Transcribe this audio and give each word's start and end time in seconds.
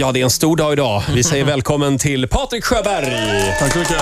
Ja, 0.00 0.12
det 0.12 0.20
är 0.20 0.24
en 0.24 0.30
stor 0.30 0.56
dag 0.56 0.72
idag. 0.72 1.02
Vi 1.14 1.22
säger 1.22 1.44
välkommen 1.54 1.98
till 1.98 2.28
Patrik 2.28 2.64
Sjöberg. 2.64 3.54
Tack 3.58 3.72
så 3.72 3.78
mycket. 3.78 3.96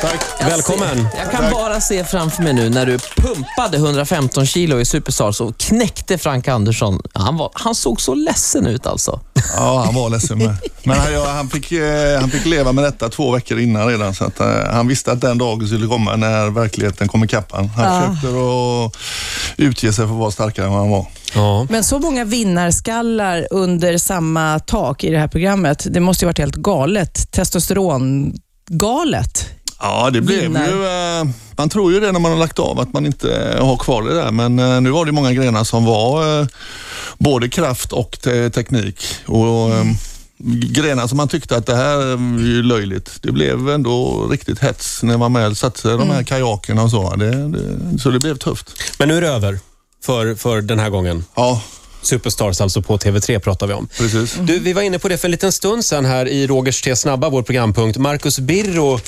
Tack. 0.00 0.20
Jag 0.40 0.46
Välkommen. 0.46 1.08
Ser, 1.12 1.18
jag 1.18 1.30
kan 1.30 1.50
bara 1.50 1.80
se 1.80 2.04
framför 2.04 2.42
mig 2.42 2.52
nu 2.52 2.70
när 2.70 2.86
du 2.86 2.98
pumpade 2.98 3.76
115 3.76 4.46
kilo 4.46 4.80
i 4.80 4.84
Superstars 4.84 5.40
och 5.40 5.58
knäckte 5.58 6.18
Frank 6.18 6.48
Andersson. 6.48 7.00
Han, 7.14 7.36
var, 7.36 7.50
han 7.54 7.74
såg 7.74 8.00
så 8.00 8.14
ledsen 8.14 8.66
ut 8.66 8.86
alltså. 8.86 9.20
Ja, 9.56 9.82
han 9.86 9.94
var 9.94 10.10
ledsen 10.10 10.38
med. 10.38 10.56
Men 10.82 10.98
han, 10.98 11.12
ja, 11.12 11.28
han, 11.30 11.48
fick, 11.50 11.72
eh, 11.72 12.20
han 12.20 12.30
fick 12.30 12.44
leva 12.46 12.72
med 12.72 12.84
detta 12.84 13.08
två 13.08 13.30
veckor 13.30 13.58
innan 13.58 13.86
redan. 13.86 14.14
Så 14.14 14.24
att, 14.24 14.40
eh, 14.40 14.46
han 14.70 14.88
visste 14.88 15.12
att 15.12 15.20
den 15.20 15.38
dagen 15.38 15.66
skulle 15.66 15.86
komma 15.86 16.16
när 16.16 16.50
verkligheten 16.50 17.08
kom 17.08 17.24
ikapp 17.24 17.52
han. 17.52 17.68
Han 17.68 17.84
Ja. 17.84 18.00
försökte 18.14 18.28
att 18.38 18.96
utge 19.56 19.92
sig 19.92 20.06
för 20.06 20.12
att 20.14 20.20
vara 20.20 20.30
starkare 20.30 20.66
än 20.66 20.72
vad 20.72 20.80
han 20.80 20.90
var. 20.90 21.06
Ja. 21.34 21.66
Men 21.70 21.84
så 21.84 21.98
många 21.98 22.24
vinnarskallar 22.24 23.46
under 23.50 23.98
samma 23.98 24.58
tak 24.58 25.04
i 25.04 25.10
det 25.10 25.18
här 25.18 25.28
programmet, 25.28 25.86
det 25.90 26.00
måste 26.00 26.24
ju 26.24 26.26
varit 26.26 26.38
helt 26.38 26.56
galet. 26.56 27.30
Testosterongalet. 27.32 29.46
Ja, 29.80 30.10
det 30.10 30.20
blev 30.20 30.40
Vinnar. 30.42 30.66
ju... 30.68 30.86
eh, 31.28 31.34
Man 31.56 31.68
tror 31.68 31.92
ju 31.92 32.00
det 32.00 32.12
när 32.12 32.20
man 32.20 32.32
har 32.32 32.38
lagt 32.38 32.58
av 32.58 32.80
att 32.80 32.92
man 32.92 33.06
inte 33.06 33.56
har 33.60 33.76
kvar 33.76 34.02
det 34.02 34.14
där. 34.14 34.30
Men 34.30 34.58
eh, 34.58 34.80
nu 34.80 34.90
var 34.90 35.04
det 35.04 35.12
många 35.12 35.32
grenar 35.32 35.64
som 35.64 35.84
var 35.84 36.40
eh, 36.40 36.46
både 37.18 37.48
kraft 37.48 37.92
och 37.92 38.18
te- 38.22 38.50
teknik. 38.50 39.04
Och 39.26 39.70
eh, 39.74 39.84
grenar 40.70 41.06
som 41.06 41.16
man 41.16 41.28
tyckte 41.28 41.56
att 41.56 41.66
det 41.66 41.76
här 41.76 41.96
är 42.00 42.40
ju 42.46 42.62
löjligt. 42.62 43.10
Det 43.22 43.32
blev 43.32 43.68
ändå 43.70 44.26
riktigt 44.30 44.58
hets 44.58 45.02
när 45.02 45.16
man 45.18 45.32
väl 45.32 45.56
satte 45.56 45.80
sig 45.80 45.94
i 45.94 45.96
de 45.98 46.10
här 46.10 46.22
kajakerna 46.22 46.82
och 46.82 46.90
så. 46.90 47.14
Det, 47.16 47.48
det, 47.48 47.98
så 47.98 48.10
det 48.10 48.20
blev 48.20 48.36
tufft. 48.36 48.70
Men 48.98 49.08
nu 49.08 49.16
är 49.16 49.20
det 49.20 49.28
över 49.28 49.58
för, 50.04 50.34
för 50.34 50.60
den 50.62 50.78
här 50.78 50.90
gången. 50.90 51.24
Ja, 51.34 51.62
Superstars 52.02 52.60
alltså 52.60 52.82
på 52.82 52.96
TV3 52.98 53.38
pratar 53.38 53.66
vi 53.66 53.72
om. 53.74 53.88
precis. 53.98 54.34
Du, 54.40 54.58
vi 54.58 54.72
var 54.72 54.82
inne 54.82 54.98
på 54.98 55.08
det 55.08 55.18
för 55.18 55.26
en 55.28 55.30
liten 55.32 55.52
stund 55.52 55.84
sedan 55.84 56.04
här 56.04 56.28
i 56.28 56.46
Rogers 56.46 56.82
T 56.82 56.96
snabba, 56.96 57.28
vår 57.30 57.42
programpunkt. 57.42 57.98
Marcus 57.98 58.38
Birro 58.38 58.94
eh, 58.94 59.00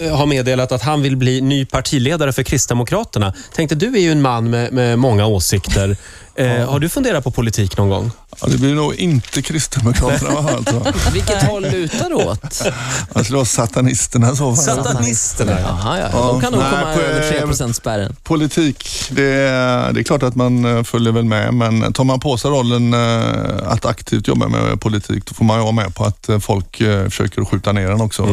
har 0.00 0.26
meddelat 0.26 0.72
att 0.72 0.82
han 0.82 1.02
vill 1.02 1.16
bli 1.16 1.40
ny 1.40 1.64
partiledare 1.64 2.32
för 2.32 2.42
Kristdemokraterna. 2.42 3.34
Tänkte, 3.54 3.74
du 3.74 3.96
är 3.96 4.00
ju 4.00 4.12
en 4.12 4.22
man 4.22 4.50
med, 4.50 4.72
med 4.72 4.98
många 4.98 5.26
åsikter. 5.26 5.96
Eh, 6.34 6.70
har 6.70 6.78
du 6.78 6.88
funderat 6.88 7.24
på 7.24 7.30
politik 7.30 7.76
någon 7.76 7.88
gång? 7.88 8.10
Ja, 8.40 8.46
det 8.48 8.58
blir 8.58 8.74
nog 8.74 8.94
inte 8.94 9.42
Kristdemokraterna 9.42 10.40
va, 10.40 10.50
alltså. 10.56 10.92
Vilket 11.12 11.42
håll 11.42 11.62
lutar 11.62 12.08
du 12.08 12.14
åt? 12.14 12.62
Jag 13.14 13.24
skulle 13.24 13.36
vara 13.36 13.46
satanisterna 13.46 14.36
så 14.36 14.54
fall. 14.56 14.64
Satanisterna, 14.64 15.52
ja. 15.52 15.58
Jaha, 15.68 15.98
ja. 15.98 16.08
De 16.32 16.40
kan 16.40 16.52
nog 16.52 16.60
Nej, 16.62 16.70
komma 16.70 16.94
på- 16.94 17.00
över 17.00 17.54
3 17.54 17.72
spärren. 17.72 18.16
Politik, 18.22 18.88
det 19.10 19.24
är, 19.32 19.92
det 19.92 20.00
är 20.00 20.04
klart 20.04 20.22
att 20.22 20.34
man 20.34 20.64
eh, 20.76 20.82
följer 20.82 21.12
väl 21.12 21.24
med, 21.24 21.54
men 21.54 21.92
tar 21.92 22.04
man 22.04 22.20
på 22.20 22.38
sig 22.38 22.50
rollen 22.50 22.94
eh, 22.94 23.72
att 23.72 23.84
aktivt 23.86 24.28
jobba 24.28 24.48
med 24.48 24.80
politik, 24.80 25.24
då 25.26 25.34
får 25.34 25.44
man 25.44 25.56
ju 25.56 25.62
vara 25.62 25.72
med 25.72 25.94
på 25.94 26.04
att 26.04 26.28
eh, 26.28 26.38
folk 26.38 26.80
eh, 26.80 27.04
försöker 27.04 27.44
skjuta 27.44 27.72
ner 27.72 27.88
den 27.88 28.00
också. 28.00 28.28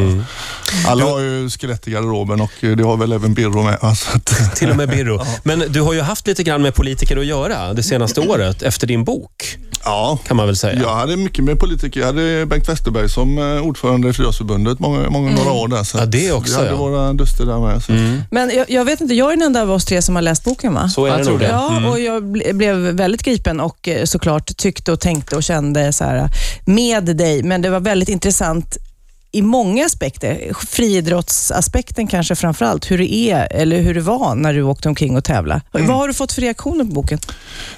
Alla 0.87 1.05
har 1.05 1.19
ju 1.19 1.49
skelett 1.49 1.87
i 1.87 1.91
garderoben 1.91 2.41
och 2.41 2.51
eh, 2.63 2.75
det 2.75 2.83
har 2.83 2.97
väl 2.97 3.11
även 3.11 3.33
Birro 3.33 3.63
med. 3.63 3.77
va, 3.81 3.95
Så 3.95 4.17
att, 4.17 4.55
Till 4.55 4.69
och 4.69 4.75
med 4.77 4.89
Birro. 4.89 5.25
Men 5.43 5.63
du 5.69 5.81
har 5.81 5.93
ju 5.93 6.01
haft 6.01 6.27
lite 6.27 6.43
grann 6.43 6.61
med 6.61 6.75
politiker 6.75 7.17
att 7.17 7.25
göra 7.25 7.73
det 7.73 7.83
senaste 7.83 8.21
året 8.29 8.61
efter 8.61 8.87
din 8.87 9.03
bok, 9.03 9.57
ja, 9.85 10.19
kan 10.27 10.37
man 10.37 10.45
väl 10.45 10.55
säga. 10.55 10.79
jag 10.81 10.95
hade 10.95 11.17
mycket 11.17 11.43
med 11.43 11.59
politiker. 11.59 11.99
Jag 11.99 12.07
hade 12.07 12.45
Bengt 12.45 12.69
Westerberg 12.69 13.09
som 13.09 13.37
eh, 13.37 13.65
ordförande 13.67 14.09
i 14.09 14.13
Friidrottsförbundet 14.13 14.79
många, 14.79 15.09
många 15.09 15.31
några 15.35 15.51
år 15.51 15.67
där. 15.67 15.83
Så 15.83 15.97
Ja, 15.97 16.05
det 16.05 16.31
också, 16.31 16.51
Vi 16.51 16.57
hade 16.57 16.69
ja. 16.69 16.75
våra 16.75 17.13
duster 17.13 17.45
där 17.45 17.59
med. 17.59 17.83
Så. 17.83 17.91
Men 18.31 18.51
jag, 18.55 18.69
jag 18.69 18.85
vet 18.85 19.01
inte, 19.01 19.13
jag 19.13 19.27
är 19.33 19.37
den 19.37 19.45
enda 19.45 19.61
av 19.61 19.71
oss 19.71 19.85
tre 19.85 20.01
som 20.01 20.15
har 20.15 20.21
läst 20.21 20.43
boken 20.43 20.73
va? 20.73 20.89
Så 20.89 21.05
är 21.05 21.09
Jag 21.09 21.17
det 21.19 21.23
tror 21.23 21.33
nog. 21.33 21.41
det. 21.41 21.47
Ja, 21.47 21.89
och 21.89 21.99
jag 21.99 22.23
ble, 22.31 22.53
blev 22.53 22.75
väldigt 22.77 23.23
gripen 23.23 23.59
och 23.59 23.87
eh, 23.87 24.05
såklart 24.05 24.57
tyckte 24.57 24.91
och 24.91 24.99
tänkte 24.99 25.35
och 25.35 25.43
kände 25.43 25.93
så 25.93 26.03
här, 26.03 26.29
med 26.65 27.03
dig. 27.17 27.43
Men 27.43 27.61
det 27.61 27.69
var 27.69 27.79
väldigt 27.79 28.09
intressant 28.09 28.77
i 29.33 29.41
många 29.41 29.85
aspekter. 29.85 30.51
Friidrottsaspekten 30.67 32.07
kanske 32.07 32.35
framför 32.35 32.65
allt. 32.65 32.91
Hur 32.91 32.97
det 32.97 33.13
är, 33.13 33.47
eller 33.51 33.81
hur 33.81 33.93
det 33.93 34.01
var 34.01 34.35
när 34.35 34.53
du 34.53 34.63
åkte 34.63 34.89
omkring 34.89 35.17
och 35.17 35.23
tävlade. 35.23 35.61
Vad 35.71 35.83
har 35.87 36.07
du 36.07 36.13
fått 36.13 36.31
för 36.31 36.41
reaktioner 36.41 36.85
på 36.85 36.91
boken? 36.91 37.19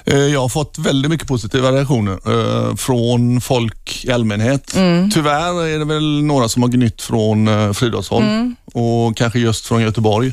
Eh, 0.04 0.16
Jag 0.18 0.40
har 0.40 0.48
fått 0.48 0.78
väldigt 0.78 1.10
mycket 1.10 1.28
positiva 1.28 1.72
reaktioner 1.72 2.12
eh, 2.12 2.76
från 2.76 3.40
folk 3.40 4.04
i 4.04 4.10
allmänhet. 4.12 4.76
Tyvärr 5.14 5.66
är 5.66 5.78
det 5.78 5.84
väl 5.84 6.22
några 6.22 6.48
som 6.48 6.62
har 6.62 6.68
gnytt 6.68 7.02
från 7.02 7.48
eh, 7.48 7.72
friidrottshåll 7.72 8.24
och 8.72 9.16
kanske 9.16 9.38
just 9.38 9.66
från 9.66 9.82
Göteborg 9.82 10.32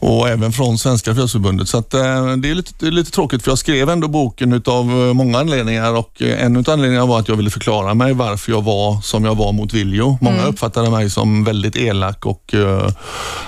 och 0.00 0.28
även 0.28 0.52
från 0.52 0.78
Svenska 0.78 1.10
Friidrottsförbundet. 1.10 1.68
Så 1.68 1.78
att, 1.78 1.94
eh, 1.94 2.00
det, 2.36 2.50
är 2.50 2.54
lite, 2.54 2.72
det 2.78 2.86
är 2.86 2.90
lite 2.90 3.10
tråkigt 3.10 3.42
för 3.42 3.50
jag 3.50 3.58
skrev 3.58 3.90
ändå 3.90 4.08
boken 4.08 4.52
utav 4.52 4.84
eh, 4.90 5.12
många 5.14 5.38
anledningar 5.38 5.94
och 5.94 6.22
eh, 6.22 6.44
en 6.44 6.56
av 6.56 6.70
anledningarna 6.70 7.06
var 7.06 7.18
att 7.20 7.28
jag 7.28 7.36
ville 7.36 7.50
förklara 7.50 7.94
mig 7.94 8.12
varför 8.12 8.52
jag 8.52 8.62
var 8.64 9.00
som 9.00 9.24
jag 9.24 9.34
var 9.34 9.52
mot 9.52 9.72
Viljo. 9.74 10.18
Många 10.20 10.44
uppfattade 10.46 10.90
mig 10.90 11.10
som 11.10 11.44
väldigt 11.44 11.76
elak 11.76 12.26
och 12.26 12.54
eh, 12.54 12.88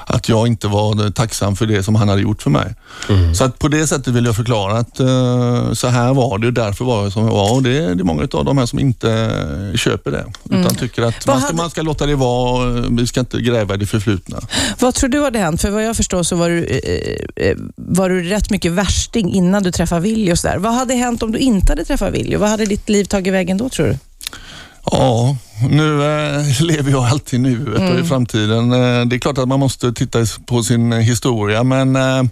att 0.06 0.28
jag 0.28 0.46
inte 0.46 0.68
var 0.68 1.10
tacksam 1.10 1.56
för 1.56 1.66
det 1.66 1.82
som 1.82 1.94
han 1.94 2.08
hade 2.08 2.22
gjort 2.22 2.42
för 2.42 2.50
mig. 2.50 2.74
Så 3.34 3.44
att 3.44 3.58
på 3.58 3.68
det 3.68 3.86
sättet 3.86 4.14
vill 4.14 4.24
jag 4.24 4.36
förklara 4.36 4.78
att 4.78 5.00
eh, 5.00 5.72
så 5.72 5.88
här 5.88 6.14
var 6.14 6.38
det 6.38 6.46
och 6.46 6.52
därför 6.52 6.84
var 6.84 7.02
jag 7.02 7.12
som 7.12 7.24
jag 7.24 7.32
var. 7.32 7.52
Och 7.54 7.62
det, 7.62 7.78
är- 7.78 7.94
det 7.94 8.02
är 8.02 8.04
många 8.04 8.22
av 8.32 8.44
de 8.44 8.58
här 8.58 8.66
som 8.66 8.78
inte 8.78 9.30
köper 9.76 10.10
det 10.10 10.24
utan 10.50 10.74
tycker 10.74 11.02
att 11.02 11.26
man 11.26 11.40
ska, 11.40 11.56
man 11.56 11.70
ska 11.70 11.82
låta 11.82 12.06
det 12.06 12.14
vara, 12.16 12.70
vi 12.90 13.06
ska 13.06 13.20
inte 13.20 13.40
gräva 13.40 13.74
i 13.74 13.76
det 13.76 13.86
förflutna. 13.86 14.38
Vad 14.78 14.94
tror 14.94 15.10
du 15.10 15.22
hade 15.22 15.38
hänt? 15.38 15.60
För 15.60 15.70
vad 15.70 15.84
jag 15.84 15.96
förstår 15.96 16.22
så 16.22 16.36
var 16.40 16.50
du, 16.50 16.64
eh, 16.64 17.46
eh, 17.46 17.56
var 17.76 18.08
du 18.08 18.22
rätt 18.22 18.50
mycket 18.50 18.72
värsting 18.72 19.34
innan 19.34 19.62
du 19.62 19.72
träffade 19.72 20.36
sådär. 20.36 20.58
Vad 20.58 20.72
hade 20.72 20.94
hänt 20.94 21.22
om 21.22 21.32
du 21.32 21.38
inte 21.38 21.72
hade 21.72 21.84
träffat 21.84 22.14
Willy? 22.14 22.36
Vad 22.36 22.48
hade 22.48 22.66
ditt 22.66 22.88
liv 22.88 23.04
tagit 23.04 23.32
vägen 23.32 23.58
då 23.58 23.68
tror 23.68 23.86
du? 23.86 23.96
Ja, 24.84 25.36
nu 25.70 26.02
eh, 26.02 26.60
lever 26.62 26.90
jag 26.90 27.04
alltid 27.04 27.40
nuet 27.40 27.92
och 27.92 27.98
i 27.98 28.04
framtiden. 28.04 28.72
Eh, 28.72 29.04
det 29.06 29.16
är 29.16 29.18
klart 29.18 29.38
att 29.38 29.48
man 29.48 29.60
måste 29.60 29.92
titta 29.92 30.18
på 30.46 30.62
sin 30.62 30.92
eh, 30.92 30.98
historia 30.98 31.62
men 31.62 31.96
eh, 31.96 32.22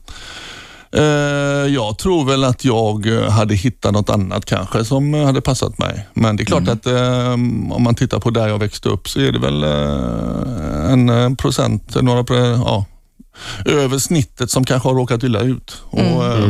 eh, 0.92 1.66
jag 1.74 1.98
tror 1.98 2.24
väl 2.24 2.44
att 2.44 2.64
jag 2.64 3.06
eh, 3.06 3.30
hade 3.30 3.54
hittat 3.54 3.92
något 3.92 4.10
annat 4.10 4.44
kanske 4.44 4.84
som 4.84 5.14
eh, 5.14 5.24
hade 5.24 5.40
passat 5.40 5.78
mig. 5.78 6.08
Men 6.14 6.36
det 6.36 6.42
är 6.42 6.44
klart 6.44 6.68
att 6.68 6.86
eh, 6.86 7.32
om 7.72 7.82
man 7.82 7.94
tittar 7.94 8.20
på 8.20 8.30
där 8.30 8.48
jag 8.48 8.58
växte 8.58 8.88
upp 8.88 9.08
så 9.08 9.20
är 9.20 9.32
det 9.32 9.38
väl 9.38 9.64
eh, 9.64 10.92
en 10.92 11.08
eh, 11.08 11.34
procent, 11.34 12.02
några, 12.02 12.24
ja, 12.54 12.84
över 13.64 13.98
snittet 13.98 14.50
som 14.50 14.64
kanske 14.64 14.88
har 14.88 14.94
råkat 14.94 15.22
illa 15.22 15.40
ut. 15.40 15.82
Och, 15.90 16.00
eh, 16.26 16.48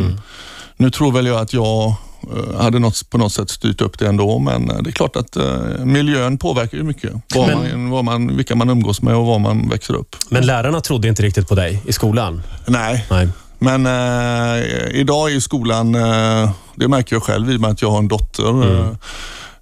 Nu 0.77 0.91
tror 0.91 1.13
väl 1.13 1.27
jag 1.27 1.41
att 1.41 1.53
jag 1.53 1.87
eh, 1.87 2.61
hade 2.63 2.79
något, 2.79 3.11
på 3.11 3.19
något 3.19 3.33
sätt 3.33 3.51
styrt 3.51 3.81
upp 3.81 3.99
det 3.99 4.07
ändå, 4.07 4.39
men 4.39 4.71
eh, 4.71 4.77
det 4.83 4.91
är 4.91 4.93
klart 4.93 5.17
att 5.17 5.37
eh, 5.37 5.57
miljön 5.85 6.39
påverkar 6.39 6.79
ju 6.79 6.85
mycket. 6.85 7.13
Var 7.35 7.55
man, 7.55 7.91
var 7.91 8.03
man, 8.03 8.37
vilka 8.37 8.55
man 8.55 8.71
umgås 8.71 9.03
med 9.03 9.15
och 9.17 9.27
var 9.27 9.39
man 9.39 9.69
växer 9.69 9.95
upp. 9.95 10.17
Men 10.29 10.47
lärarna 10.47 10.81
trodde 10.81 11.09
inte 11.09 11.23
riktigt 11.23 11.49
på 11.49 11.55
dig 11.55 11.83
i 11.87 11.93
skolan? 11.93 12.43
Nej, 12.67 13.07
Nej. 13.11 13.29
men 13.59 13.87
eh, 13.87 14.65
idag 15.01 15.31
i 15.31 15.41
skolan, 15.41 15.95
eh, 15.95 16.51
det 16.75 16.89
märker 16.89 17.17
jag 17.17 17.23
själv 17.23 17.51
i 17.51 17.57
och 17.57 17.61
med 17.61 17.71
att 17.71 17.83
jag 17.83 17.91
har 17.91 17.99
en 17.99 18.09
dotter. 18.09 18.81
Eh, 18.81 18.87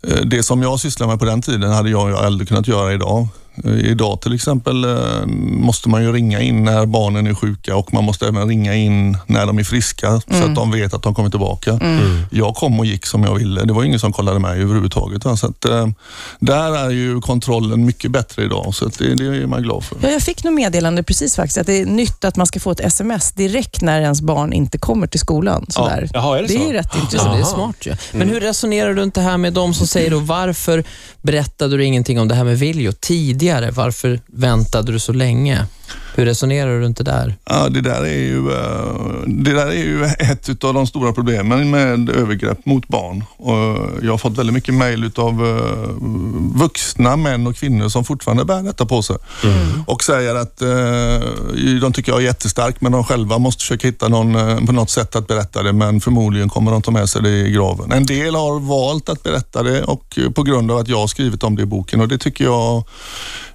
eh, 0.03 0.20
det 0.25 0.43
som 0.43 0.62
jag 0.62 0.81
sysslar 0.81 1.06
med 1.06 1.19
på 1.19 1.25
den 1.25 1.43
tiden 1.43 1.72
hade 1.72 1.91
jag 1.91 2.12
aldrig 2.12 2.48
kunnat 2.48 2.69
göra 2.69 2.93
idag. 2.93 3.28
Eh, 3.65 3.91
Idag 3.91 4.21
till 4.21 4.34
exempel 4.34 4.84
eh, 4.84 5.27
måste 5.61 5.89
man 5.89 6.03
ju 6.03 6.12
ringa 6.12 6.41
in 6.41 6.65
när 6.65 6.87
barnen 6.87 7.27
är 7.27 7.34
sjuka 7.34 7.77
och 7.77 7.94
man 7.94 8.05
måste 8.05 8.28
även 8.28 8.49
ringa 8.49 8.75
in 8.75 9.19
när 9.27 9.47
de 9.47 9.59
är 9.59 9.65
friska 9.65 10.21
så 10.31 10.44
att 10.44 10.55
de 10.55 10.71
vet 10.71 10.94
att 10.94 11.03
de 11.03 11.15
kommer 11.15 11.31
tillbaka. 11.31 11.81
Jag 12.31 12.55
kom 12.55 12.78
och 12.81 12.87
gick 12.87 13.06
som 13.06 13.22
jag 13.22 13.34
ville. 13.34 13.65
Det 13.65 13.72
var 13.72 13.84
ingen 13.84 14.00
som 14.00 14.12
kollade 14.12 14.39
mig 14.39 14.62
överhuvudtaget. 14.62 15.22
Så 15.22 15.47
att, 15.47 15.65
eh, 15.65 15.87
där 16.41 16.77
är 16.77 16.91
ju 16.91 17.21
kontrollen 17.21 17.84
mycket 17.87 18.11
bättre 18.11 18.44
idag 18.44 18.75
så 18.75 18.87
att 18.87 18.99
det, 18.99 19.15
det 19.15 19.25
är 19.43 19.47
man 19.47 19.62
glad 19.62 19.84
för. 19.84 19.97
Ja, 20.03 20.09
jag 20.11 20.23
fick 20.23 20.44
nog 20.44 20.55
meddelande 20.55 21.03
precis 21.03 21.37
faktiskt 21.37 21.59
att 21.59 21.67
det 21.67 21.81
är 21.81 21.87
nytt 21.87 22.25
att 22.25 22.37
man 22.37 22.47
ska 22.47 22.61
få 22.61 22.71
ett 22.71 22.81
sms 22.81 23.33
direkt 23.33 23.81
när 23.83 24.00
ens 24.00 24.21
barn 24.21 24.53
inte 24.53 24.78
kommer 24.78 25.06
till 25.06 25.21
skolan. 25.21 25.67
Sådär. 25.69 26.11
Jaha, 26.15 26.38
är 26.38 26.43
det 26.43 26.49
det 26.49 26.55
så? 26.55 26.61
är 26.62 26.67
ju 26.67 26.73
rätt 26.73 26.93
Så 26.93 26.99
intressant. 26.99 27.33
det 27.34 27.41
är 27.41 27.44
smart 27.44 27.77
ju. 27.87 27.97
Men 28.12 28.28
hur 28.28 28.41
resonerar 28.41 28.94
du 28.94 29.03
inte 29.03 29.21
här 29.21 29.37
med 29.38 29.53
de 29.53 29.75
som 29.75 29.87
säger 29.87 30.11
då, 30.11 30.19
varför 30.19 30.84
berättade 31.23 31.77
du 31.77 31.84
ingenting 31.84 32.21
om 32.21 32.28
det 32.28 32.34
här 32.34 32.44
med 32.44 32.59
Viljo 32.59 32.93
tidigare? 32.93 33.45
Varför 33.70 34.20
väntade 34.26 34.93
du 34.93 34.98
så 34.98 35.12
länge? 35.12 35.66
Hur 36.16 36.24
resonerar 36.24 36.80
du 36.80 36.86
inte 36.86 37.02
där? 37.02 37.36
Ja, 37.44 37.68
det 37.68 37.80
där 37.80 38.02
är 38.02 38.18
ju, 38.18 38.52
eh, 38.52 39.26
det 39.26 39.52
där 39.52 39.66
är 39.66 39.72
ju 39.72 40.04
ett 40.04 40.64
av 40.64 40.74
de 40.74 40.86
stora 40.86 41.12
problemen 41.12 41.70
med 41.70 42.10
övergrepp 42.10 42.66
mot 42.66 42.88
barn. 42.88 43.24
Och 43.36 44.04
jag 44.04 44.12
har 44.12 44.18
fått 44.18 44.38
väldigt 44.38 44.54
mycket 44.54 44.74
mejl 44.74 45.10
av 45.16 45.42
vuxna 46.54 47.16
män 47.16 47.46
och 47.46 47.56
kvinnor 47.56 47.88
som 47.88 48.04
fortfarande 48.04 48.44
bär 48.44 48.62
detta 48.62 48.86
på 48.86 49.02
sig 49.02 49.16
och 49.86 50.04
säger 50.04 50.34
att 50.34 50.62
eh, 50.62 51.78
de 51.80 51.92
tycker 51.92 52.12
jag 52.12 52.20
är 52.20 52.24
jättestark 52.24 52.80
men 52.80 52.92
de 52.92 53.04
själva 53.04 53.38
måste 53.38 53.60
försöka 53.60 53.86
hitta 53.86 54.08
någon, 54.08 54.34
eh, 54.34 54.64
på 54.66 54.72
något 54.72 54.90
sätt 54.90 55.16
att 55.16 55.26
berätta 55.26 55.62
det 55.62 55.72
men 55.72 56.00
förmodligen 56.00 56.48
kommer 56.48 56.72
de 56.72 56.82
ta 56.82 56.90
med 56.90 57.08
sig 57.08 57.22
det 57.22 57.28
i 57.28 57.50
graven. 57.50 57.92
En 57.92 58.06
del 58.06 58.34
har 58.34 58.60
valt 58.60 59.08
att 59.08 59.22
berätta 59.22 59.62
det 59.62 59.82
och 59.82 60.18
eh, 60.18 60.30
på 60.30 60.42
grund 60.42 60.70
av 60.70 60.78
att 60.78 60.88
jag 60.88 60.98
har 60.98 61.06
skrivit 61.06 61.42
om 61.42 61.56
det 61.56 61.62
i 61.62 61.66
boken 61.66 62.00
och 62.00 62.08
det 62.08 62.18
tycker 62.18 62.44
jag 62.44 62.84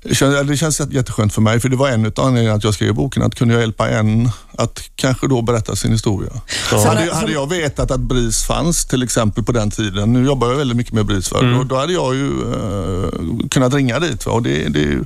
Det 0.04 0.16
känns, 0.58 0.78
det 0.78 0.94
jätteskönt 0.94 1.34
för 1.34 1.42
mig, 1.42 1.60
för 1.60 1.70
det 1.70 1.76
var 1.76 1.90
en 1.90 2.06
av 2.06 2.14
anledningarna 2.18 2.58
att 2.58 2.64
jag 2.64 2.74
skrev 2.74 2.94
boken, 2.94 3.24
att 3.24 3.36
kunde 3.36 3.54
jag 3.54 3.62
hjälpa 3.62 3.90
en 3.90 4.30
att 4.58 4.82
kanske 4.96 5.28
då 5.28 5.42
berätta 5.42 5.76
sin 5.76 5.92
historia. 5.92 6.32
Hade, 6.72 7.14
hade 7.14 7.32
jag 7.32 7.50
vetat 7.50 7.92
att 7.92 8.00
BRIS 8.00 8.44
fanns 8.44 8.86
till 8.86 9.04
exempel 9.04 9.44
på 9.44 9.52
den 9.52 9.72
tiden, 9.72 10.14
nu 10.14 10.26
jobbar 10.26 10.50
jag 10.50 10.56
väldigt 10.56 10.78
mycket 10.78 10.94
med 10.94 11.06
BRIS, 11.06 11.32
mm. 11.32 11.60
och 11.60 11.66
då 11.66 11.76
hade 11.76 11.94
jag 11.94 12.16
ju 12.16 12.28
uh, 12.28 13.48
kunnat 13.50 13.74
ringa 13.74 14.00
dit. 14.00 14.26
Va? 14.26 14.32
Och 14.32 14.44
det, 14.44 14.68
det, 14.70 15.00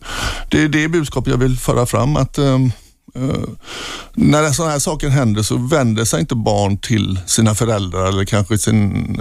det 0.49 0.63
är 0.63 0.67
det 0.67 0.87
budskap 0.87 1.27
jag 1.27 1.37
vill 1.37 1.57
föra 1.57 1.85
fram. 1.85 2.17
att 2.17 2.37
um, 2.37 2.71
när 4.13 4.51
sådana 4.51 4.71
här 4.71 4.79
saker 4.79 5.09
händer 5.09 5.43
så 5.43 5.57
vänder 5.57 6.05
sig 6.05 6.19
inte 6.19 6.35
barn 6.35 6.77
till 6.77 7.19
sina 7.25 7.55
föräldrar 7.55 8.05
eller 8.05 8.25
kanske 8.25 8.57
sin 8.57 9.17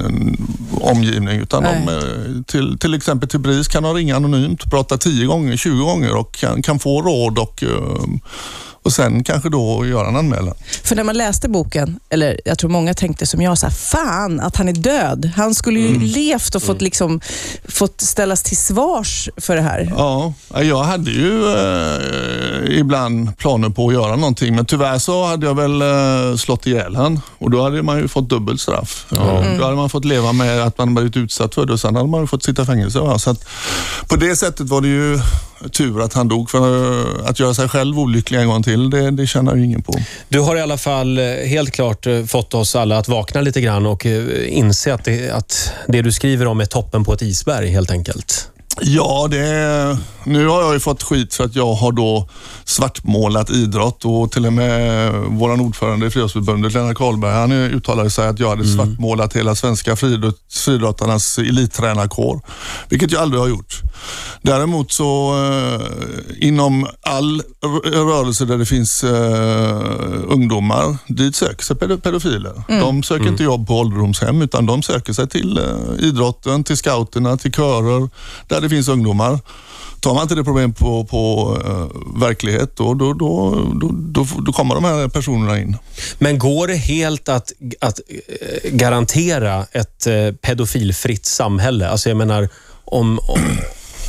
omgivning 0.80 1.40
utan 1.40 1.62
de, 1.62 1.88
uh, 1.92 2.42
till, 2.42 2.78
till 2.78 2.94
exempel 2.94 3.28
till 3.28 3.40
BRIS 3.40 3.68
kan 3.68 3.82
de 3.82 3.94
ringa 3.94 4.16
anonymt, 4.16 4.70
prata 4.70 4.98
10 4.98 5.26
gånger, 5.26 5.56
20 5.56 5.84
gånger 5.84 6.16
och 6.16 6.34
kan, 6.34 6.62
kan 6.62 6.78
få 6.78 7.02
råd 7.02 7.38
och 7.38 7.62
uh, 7.62 8.04
och 8.84 8.92
sen 8.92 9.24
kanske 9.24 9.48
då 9.48 9.86
göra 9.86 10.08
en 10.08 10.16
anmälan. 10.16 10.54
För 10.82 10.96
när 10.96 11.04
man 11.04 11.16
läste 11.16 11.48
boken, 11.48 12.00
eller 12.08 12.40
jag 12.44 12.58
tror 12.58 12.70
många 12.70 12.94
tänkte 12.94 13.26
som 13.26 13.42
jag, 13.42 13.58
så 13.58 13.66
här, 13.66 13.72
fan 13.74 14.40
att 14.40 14.56
han 14.56 14.68
är 14.68 14.72
död. 14.72 15.30
Han 15.36 15.54
skulle 15.54 15.80
ju 15.80 15.88
mm. 15.88 16.00
levt 16.02 16.54
och 16.54 16.62
fått, 16.62 16.76
mm. 16.76 16.84
liksom, 16.84 17.20
fått 17.68 18.00
ställas 18.00 18.42
till 18.42 18.56
svars 18.56 19.28
för 19.36 19.56
det 19.56 19.62
här. 19.62 19.92
Ja, 19.96 20.32
jag 20.62 20.82
hade 20.82 21.10
ju 21.10 21.54
eh, 21.54 22.78
ibland 22.78 23.38
planer 23.38 23.68
på 23.68 23.88
att 23.88 23.94
göra 23.94 24.16
någonting, 24.16 24.56
men 24.56 24.66
tyvärr 24.66 24.98
så 24.98 25.24
hade 25.24 25.46
jag 25.46 25.54
väl 25.54 25.82
eh, 25.82 26.36
slått 26.36 26.66
ihjäl 26.66 26.96
han 26.96 27.20
och 27.38 27.50
då 27.50 27.62
hade 27.62 27.82
man 27.82 27.98
ju 27.98 28.08
fått 28.08 28.28
dubbelt 28.28 28.60
straff. 28.60 29.06
Mm. 29.12 29.58
Då 29.58 29.64
hade 29.64 29.76
man 29.76 29.90
fått 29.90 30.04
leva 30.04 30.32
med 30.32 30.62
att 30.66 30.78
man 30.78 30.94
blivit 30.94 31.16
utsatt 31.16 31.54
för 31.54 31.66
det 31.66 31.72
och 31.72 31.80
sen 31.80 31.96
hade 31.96 32.08
man 32.08 32.28
fått 32.28 32.44
sitta 32.44 32.62
i 32.62 32.66
fängelse. 32.66 32.98
Va? 32.98 33.18
Så 33.18 33.30
att, 33.30 33.48
på 34.08 34.16
det 34.16 34.36
sättet 34.36 34.68
var 34.68 34.80
det 34.80 34.88
ju 34.88 35.20
tur 35.72 36.02
att 36.02 36.12
han 36.12 36.28
dog. 36.28 36.50
För 36.50 37.20
eh, 37.20 37.28
att 37.30 37.40
göra 37.40 37.54
sig 37.54 37.68
själv 37.68 37.98
olycklig 37.98 38.38
en 38.38 38.48
gång 38.48 38.62
till, 38.62 38.90
det, 38.90 39.10
det 39.10 39.26
tjänar 39.26 39.56
ju 39.56 39.64
ingen 39.64 39.82
på. 39.82 39.94
Du 40.28 40.40
har 40.40 40.56
i 40.56 40.60
alla 40.60 40.78
fall 40.78 41.18
eh, 41.18 41.24
helt 41.24 41.70
klart 41.70 42.06
eh, 42.06 42.24
fått 42.24 42.54
oss 42.54 42.76
alla 42.76 42.98
att 42.98 43.08
vakna 43.08 43.40
lite 43.40 43.60
grann 43.60 43.86
och 43.86 44.06
inse 44.46 44.94
att 44.94 45.04
det, 45.04 45.30
att 45.30 45.72
det 45.88 46.02
du 46.02 46.12
skriver 46.12 46.46
om 46.46 46.60
är 46.60 46.64
toppen 46.64 47.04
på 47.04 47.12
ett 47.12 47.22
isberg 47.22 47.68
helt 47.68 47.90
enkelt. 47.90 48.50
Ja, 48.80 49.28
det, 49.30 49.98
nu 50.24 50.46
har 50.46 50.62
jag 50.62 50.74
ju 50.74 50.80
fått 50.80 51.02
skit 51.02 51.34
för 51.34 51.44
att 51.44 51.56
jag 51.56 51.74
har 51.74 51.92
då 51.92 52.28
svartmålat 52.64 53.50
idrott 53.50 54.04
och 54.04 54.32
till 54.32 54.46
och 54.46 54.52
med 54.52 55.12
vår 55.28 55.60
ordförande 55.60 56.06
i 56.06 56.10
Friidrottsförbundet, 56.10 56.72
Lennart 56.72 56.96
Karlberg, 56.96 57.32
han 57.32 57.52
uttalade 57.52 58.10
sig 58.10 58.28
att 58.28 58.38
jag 58.38 58.48
hade 58.48 58.62
mm. 58.62 58.76
svartmålat 58.76 59.36
hela 59.36 59.54
svenska 59.54 59.96
friidrottarnas 59.96 61.38
elittränarkår, 61.38 62.40
vilket 62.88 63.10
jag 63.10 63.22
aldrig 63.22 63.40
har 63.40 63.48
gjort. 63.48 63.82
Däremot 64.44 64.92
så 64.92 65.34
eh, 65.34 66.48
inom 66.48 66.86
all 67.02 67.42
rörelse 67.84 68.44
där 68.44 68.58
det 68.58 68.66
finns 68.66 69.04
eh, 69.04 70.22
ungdomar, 70.28 70.96
dit 71.06 71.36
söker 71.36 71.64
sig 71.64 71.76
pedofiler. 71.76 72.62
Mm. 72.68 72.80
De 72.80 73.02
söker 73.02 73.20
mm. 73.20 73.32
inte 73.32 73.44
jobb 73.44 73.66
på 73.66 73.78
ålderdomshem 73.78 74.42
utan 74.42 74.66
de 74.66 74.82
söker 74.82 75.12
sig 75.12 75.28
till 75.28 75.58
eh, 75.58 76.06
idrotten, 76.08 76.64
till 76.64 76.76
scouterna, 76.76 77.36
till 77.36 77.52
körer 77.52 78.08
där 78.48 78.60
det 78.60 78.68
finns 78.68 78.88
ungdomar. 78.88 79.38
Tar 80.00 80.14
man 80.14 80.22
inte 80.22 80.34
det 80.34 80.44
problem 80.44 80.72
på, 80.72 81.04
på 81.04 81.52
uh, 81.66 82.20
verklighet, 82.20 82.76
då, 82.76 82.94
då, 82.94 83.12
då, 83.12 83.62
då, 83.90 84.26
då, 84.46 84.52
kommer 84.52 84.74
de 84.74 84.84
här 84.84 85.08
personerna 85.08 85.58
in. 85.58 85.76
Men 86.18 86.38
går 86.38 86.66
det 86.66 86.76
helt 86.76 87.28
att, 87.28 87.52
att 87.80 88.00
garantera 88.64 89.66
ett 89.72 90.06
pedofilfritt 90.42 91.26
samhälle? 91.26 91.88
Alltså 91.88 92.08
jag 92.08 92.16
menar, 92.16 92.48
om, 92.84 93.18
om 93.18 93.40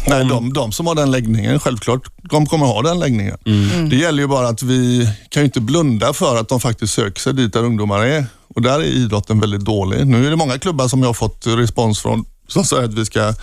Nej, 0.08 0.26
de, 0.26 0.54
de 0.54 0.72
som 0.72 0.88
har 0.88 0.96
den 0.96 1.12
läggningen, 1.12 1.60
självklart, 1.60 2.02
de 2.30 2.46
kommer 2.46 2.66
ha 2.66 2.82
den 2.82 3.00
läggningen. 3.00 3.38
Mm. 3.46 3.72
mm. 3.72 3.90
Det 3.90 3.96
gäller 3.96 4.22
ju 4.22 4.28
bara 4.28 4.48
att 4.48 4.64
vi 4.64 5.10
kan 5.30 5.42
ju 5.42 5.46
inte 5.46 5.62
blunda 5.62 6.14
för 6.14 6.38
att 6.38 6.50
de 6.50 6.60
faktiskt 6.60 6.94
söker 6.94 7.22
sig 7.22 7.34
dit 7.34 7.54
där 7.54 7.64
ungdomar 7.64 8.06
är. 8.06 8.26
Och 8.56 8.62
där 8.62 8.80
är 8.80 8.84
idrotten 8.84 9.40
väldigt 9.40 9.66
dålig. 9.66 10.08
Nu 10.08 10.26
är 10.26 10.30
det 10.30 10.36
många 10.36 10.60
klubbar 10.60 10.88
som 10.88 11.00
jag 11.00 11.10
har 11.10 11.14
fått 11.14 11.48
respons 11.48 12.02
från 12.02 12.26
som 12.48 12.66
säger 12.66 12.84
att 12.84 12.94
vi 12.94 13.06
ska 13.06 13.34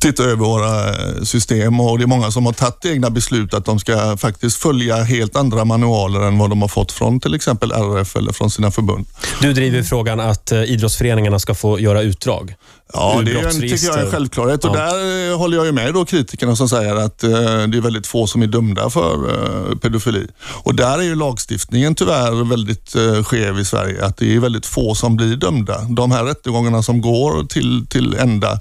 titta 0.00 0.22
över 0.22 0.36
våra 0.36 0.94
system 1.24 1.80
och 1.80 1.98
det 1.98 2.04
är 2.04 2.06
många 2.06 2.30
som 2.30 2.46
har 2.46 2.52
tagit 2.52 2.86
egna 2.86 3.10
beslut 3.10 3.54
att 3.54 3.64
de 3.64 3.78
ska 3.78 4.16
faktiskt 4.16 4.56
följa 4.56 4.96
helt 4.96 5.36
andra 5.36 5.64
manualer 5.64 6.20
än 6.20 6.38
vad 6.38 6.50
de 6.50 6.62
har 6.62 6.68
fått 6.68 6.92
från 6.92 7.20
till 7.20 7.34
exempel 7.34 7.72
RF 7.72 8.16
eller 8.16 8.32
från 8.32 8.50
sina 8.50 8.70
förbund. 8.70 9.06
Du 9.40 9.52
driver 9.52 9.82
frågan 9.82 10.20
att 10.20 10.52
eh, 10.52 10.62
idrottsföreningarna 10.62 11.38
ska 11.38 11.54
få 11.54 11.80
göra 11.80 12.02
utdrag? 12.02 12.54
Ja, 12.92 13.22
det 13.24 13.32
är 13.32 13.46
en, 13.46 13.60
tycker 13.60 13.86
jag 13.86 13.98
är 13.98 14.04
en 14.04 14.10
självklarhet. 14.10 14.60
Ja. 14.64 14.70
Och 14.70 14.76
där 14.76 15.30
eh, 15.30 15.38
håller 15.38 15.56
jag 15.56 15.66
ju 15.66 15.72
med 15.72 15.94
då 15.94 16.04
kritikerna 16.04 16.56
som 16.56 16.68
säger 16.68 16.96
att 16.96 17.24
eh, 17.24 17.30
det 17.30 17.78
är 17.78 17.80
väldigt 17.80 18.06
få 18.06 18.26
som 18.26 18.42
är 18.42 18.46
dömda 18.46 18.90
för 18.90 19.14
eh, 19.14 19.76
pedofili. 19.78 20.26
Och 20.62 20.74
där 20.74 20.98
är 20.98 21.02
ju 21.02 21.14
lagstiftningen 21.14 21.94
tyvärr 21.94 22.44
väldigt 22.44 22.94
eh, 22.94 23.24
skev 23.24 23.58
i 23.58 23.64
Sverige. 23.64 24.04
Att 24.04 24.16
det 24.16 24.34
är 24.34 24.40
väldigt 24.40 24.66
få 24.66 24.94
som 24.94 25.16
blir 25.16 25.36
dömda. 25.36 25.80
De 25.80 26.10
här 26.10 26.24
rättegångarna 26.24 26.82
som 26.82 27.00
går 27.00 27.44
till, 27.44 27.86
till 27.86 28.14
ända 28.14 28.52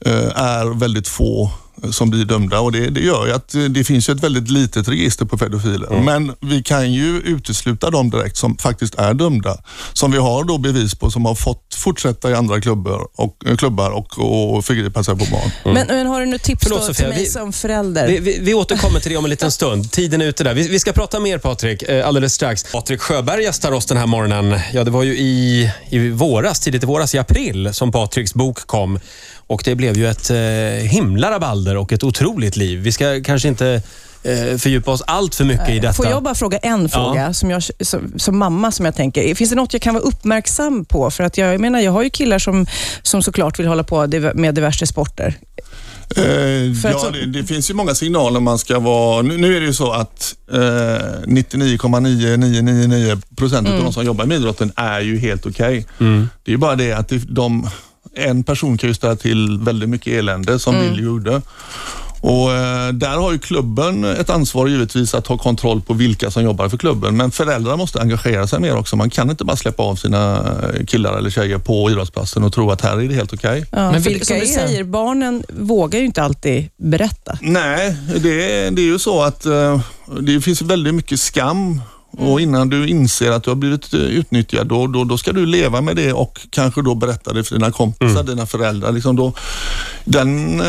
eh, 0.00 0.42
är 0.42 0.78
väldigt 0.78 1.08
få 1.08 1.50
som 1.90 2.10
blir 2.10 2.24
dömda 2.24 2.60
och 2.60 2.72
det, 2.72 2.90
det 2.90 3.00
gör 3.00 3.26
ju 3.26 3.32
att 3.32 3.54
det 3.70 3.84
finns 3.84 4.08
ett 4.08 4.22
väldigt 4.22 4.50
litet 4.50 4.88
register 4.88 5.24
på 5.24 5.38
pedofiler. 5.38 5.92
Mm. 5.92 6.04
Men 6.04 6.34
vi 6.40 6.62
kan 6.62 6.92
ju 6.92 7.18
utesluta 7.18 7.90
dem 7.90 8.10
direkt 8.10 8.36
som 8.36 8.56
faktiskt 8.56 8.94
är 8.94 9.14
dömda. 9.14 9.58
Som 9.92 10.12
vi 10.12 10.18
har 10.18 10.44
då 10.44 10.58
bevis 10.58 10.94
på 10.94 11.10
som 11.10 11.24
har 11.24 11.34
fått 11.34 11.74
fortsätta 11.74 12.30
i 12.30 12.34
andra 12.34 12.60
klubbar 12.60 13.06
och, 13.14 13.36
äh, 13.46 13.56
klubbar 13.56 13.90
och, 13.90 14.18
och 14.18 14.64
förgripa 14.64 15.04
sig 15.04 15.18
på 15.18 15.24
barn. 15.24 15.50
Mm. 15.64 15.74
Men, 15.74 15.86
men, 15.86 16.06
har 16.06 16.20
du 16.20 16.26
något 16.26 16.42
tips 16.42 16.62
Förlåt, 16.62 16.94
till 16.94 17.08
mig 17.08 17.18
vi, 17.18 17.26
som 17.26 17.52
förälder? 17.52 18.08
Vi, 18.08 18.18
vi, 18.18 18.38
vi, 18.40 18.54
återkommer 18.54 19.00
till 19.00 19.10
det 19.10 19.16
om 19.16 19.24
en 19.24 19.30
liten 19.30 19.52
stund. 19.52 19.90
Tiden 19.92 20.20
är 20.20 20.26
ute 20.26 20.44
där. 20.44 20.54
Vi, 20.54 20.68
vi 20.68 20.80
ska 20.80 20.92
prata 20.92 21.20
mer 21.20 21.38
Patrik 21.38 21.82
eh, 21.82 22.08
alldeles 22.08 22.34
strax. 22.34 22.72
Patrik 22.72 23.00
Sjöberg 23.00 23.42
gästar 23.42 23.72
oss 23.72 23.86
den 23.86 23.96
här 23.96 24.06
morgonen. 24.06 24.60
Ja, 24.72 24.84
det 24.84 24.90
var 24.90 25.02
ju 25.02 25.18
i, 25.18 25.70
i 25.90 26.10
våras, 26.10 26.60
tidigt 26.60 26.82
i 26.82 26.86
våras, 26.86 27.14
i 27.14 27.18
april, 27.18 27.70
som 27.72 27.92
Patriks 27.92 28.34
bok 28.34 28.66
kom. 28.66 29.00
Och 29.48 29.62
det 29.64 29.74
blev 29.74 29.96
ju 29.96 30.06
ett 30.06 30.30
eh, 30.30 30.36
himla 30.90 31.30
rabalder 31.30 31.76
och 31.76 31.92
ett 31.92 32.04
otroligt 32.04 32.56
liv. 32.56 32.78
Vi 32.78 32.92
ska 32.92 33.22
kanske 33.24 33.48
inte 33.48 33.82
eh, 34.22 34.56
fördjupa 34.58 34.90
oss 34.90 35.02
allt 35.06 35.34
för 35.34 35.44
mycket 35.44 35.68
i 35.68 35.78
detta. 35.78 35.92
Får 35.92 36.06
jag 36.06 36.22
bara 36.22 36.34
fråga 36.34 36.58
en 36.58 36.88
fråga 36.88 37.22
ja. 37.22 37.34
som, 37.34 37.50
jag, 37.50 37.62
som, 37.80 38.12
som, 38.16 38.38
mamma 38.38 38.72
som 38.72 38.84
jag 38.84 38.94
tänker. 38.94 39.34
Finns 39.34 39.50
det 39.50 39.56
något 39.56 39.72
jag 39.72 39.82
kan 39.82 39.94
vara 39.94 40.04
uppmärksam 40.04 40.84
på? 40.84 41.10
För 41.10 41.24
att 41.24 41.38
jag, 41.38 41.54
jag 41.54 41.60
menar, 41.60 41.80
jag 41.80 41.92
har 41.92 42.02
ju 42.02 42.10
killar 42.10 42.38
som, 42.38 42.66
som 43.02 43.22
såklart 43.22 43.58
vill 43.58 43.66
hålla 43.66 43.84
på 43.84 44.06
med 44.34 44.54
diverse 44.54 44.86
sporter. 44.86 45.38
Eh, 46.16 46.90
ja, 46.90 46.98
så... 46.98 47.10
det, 47.10 47.26
det, 47.26 47.44
finns 47.44 47.70
ju 47.70 47.74
många 47.74 47.94
signaler 47.94 48.40
man 48.40 48.58
ska 48.58 48.78
vara... 48.78 49.22
Nu, 49.22 49.36
nu 49.36 49.56
är 49.56 49.60
det 49.60 49.66
ju 49.66 49.72
så 49.72 49.92
att 49.92 50.34
eh, 50.52 50.56
99,9999 50.56 53.22
procent 53.36 53.68
mm. 53.68 53.78
av 53.78 53.84
de 53.84 53.92
som 53.92 54.04
jobbar 54.04 54.24
med 54.24 54.36
idrotten 54.36 54.72
är 54.76 55.00
ju 55.00 55.18
helt 55.18 55.46
okej. 55.46 55.78
Okay. 55.78 56.08
Mm. 56.08 56.28
Det 56.44 56.52
är 56.52 56.56
bara 56.56 56.76
det 56.76 56.92
att 56.92 57.12
de 57.28 57.70
en 58.18 58.44
person 58.44 58.78
kan 58.78 58.88
ju 58.88 58.94
ställa 58.94 59.16
till 59.16 59.58
väldigt 59.58 59.88
mycket 59.88 60.12
elände 60.12 60.58
som 60.58 60.74
mm. 60.74 60.90
Bill 60.90 61.04
gjorde. 61.04 61.42
Och 62.20 62.52
eh, 62.52 62.92
där 62.92 63.16
har 63.16 63.32
ju 63.32 63.38
klubben 63.38 64.04
ett 64.04 64.30
ansvar 64.30 64.66
givetvis 64.66 65.14
att 65.14 65.26
ha 65.26 65.38
kontroll 65.38 65.80
på 65.80 65.94
vilka 65.94 66.30
som 66.30 66.42
jobbar 66.42 66.68
för 66.68 66.78
klubben. 66.78 67.16
Men 67.16 67.30
föräldrar 67.30 67.76
måste 67.76 68.00
engagera 68.00 68.46
sig 68.46 68.60
mer 68.60 68.76
också. 68.76 68.96
Man 68.96 69.10
kan 69.10 69.30
inte 69.30 69.44
bara 69.44 69.56
släppa 69.56 69.82
av 69.82 69.96
sina 69.96 70.54
killar 70.86 71.18
eller 71.18 71.30
tjejer 71.30 71.58
på 71.58 71.90
idrottsplatsen 71.90 72.44
och 72.44 72.52
tro 72.52 72.70
att 72.70 72.80
här 72.80 73.00
är 73.00 73.08
det 73.08 73.14
helt 73.14 73.32
okej. 73.32 73.50
Okay. 73.50 73.64
Ja, 73.82 73.92
men 73.92 74.02
vilka 74.02 74.24
som 74.24 74.38
du 74.38 74.46
säger, 74.46 74.84
barnen 74.84 75.44
vågar 75.48 76.00
ju 76.00 76.06
inte 76.06 76.22
alltid 76.22 76.68
berätta. 76.76 77.38
Nej, 77.40 77.96
det, 78.16 78.70
det 78.70 78.82
är 78.82 78.86
ju 78.86 78.98
så 78.98 79.22
att 79.22 79.46
uh, 79.46 79.80
det 80.20 80.40
finns 80.40 80.62
väldigt 80.62 80.94
mycket 80.94 81.20
skam 81.20 81.80
och 82.18 82.40
innan 82.40 82.68
du 82.68 82.88
inser 82.88 83.30
att 83.30 83.42
du 83.42 83.50
har 83.50 83.56
blivit 83.56 83.94
eh, 83.94 84.00
utnyttjad, 84.00 84.66
då, 84.66 84.86
då, 84.86 85.04
då 85.04 85.18
ska 85.18 85.32
du 85.32 85.46
leva 85.46 85.80
med 85.80 85.96
det 85.96 86.12
och 86.12 86.40
kanske 86.50 86.82
då 86.82 86.94
berätta 86.94 87.32
det 87.32 87.44
för 87.44 87.54
dina 87.54 87.72
kompisar, 87.72 88.20
mm. 88.20 88.26
dina 88.26 88.46
föräldrar. 88.46 88.92
Liksom 88.92 89.16
då, 89.16 89.32
den 90.04 90.60
eh, 90.60 90.66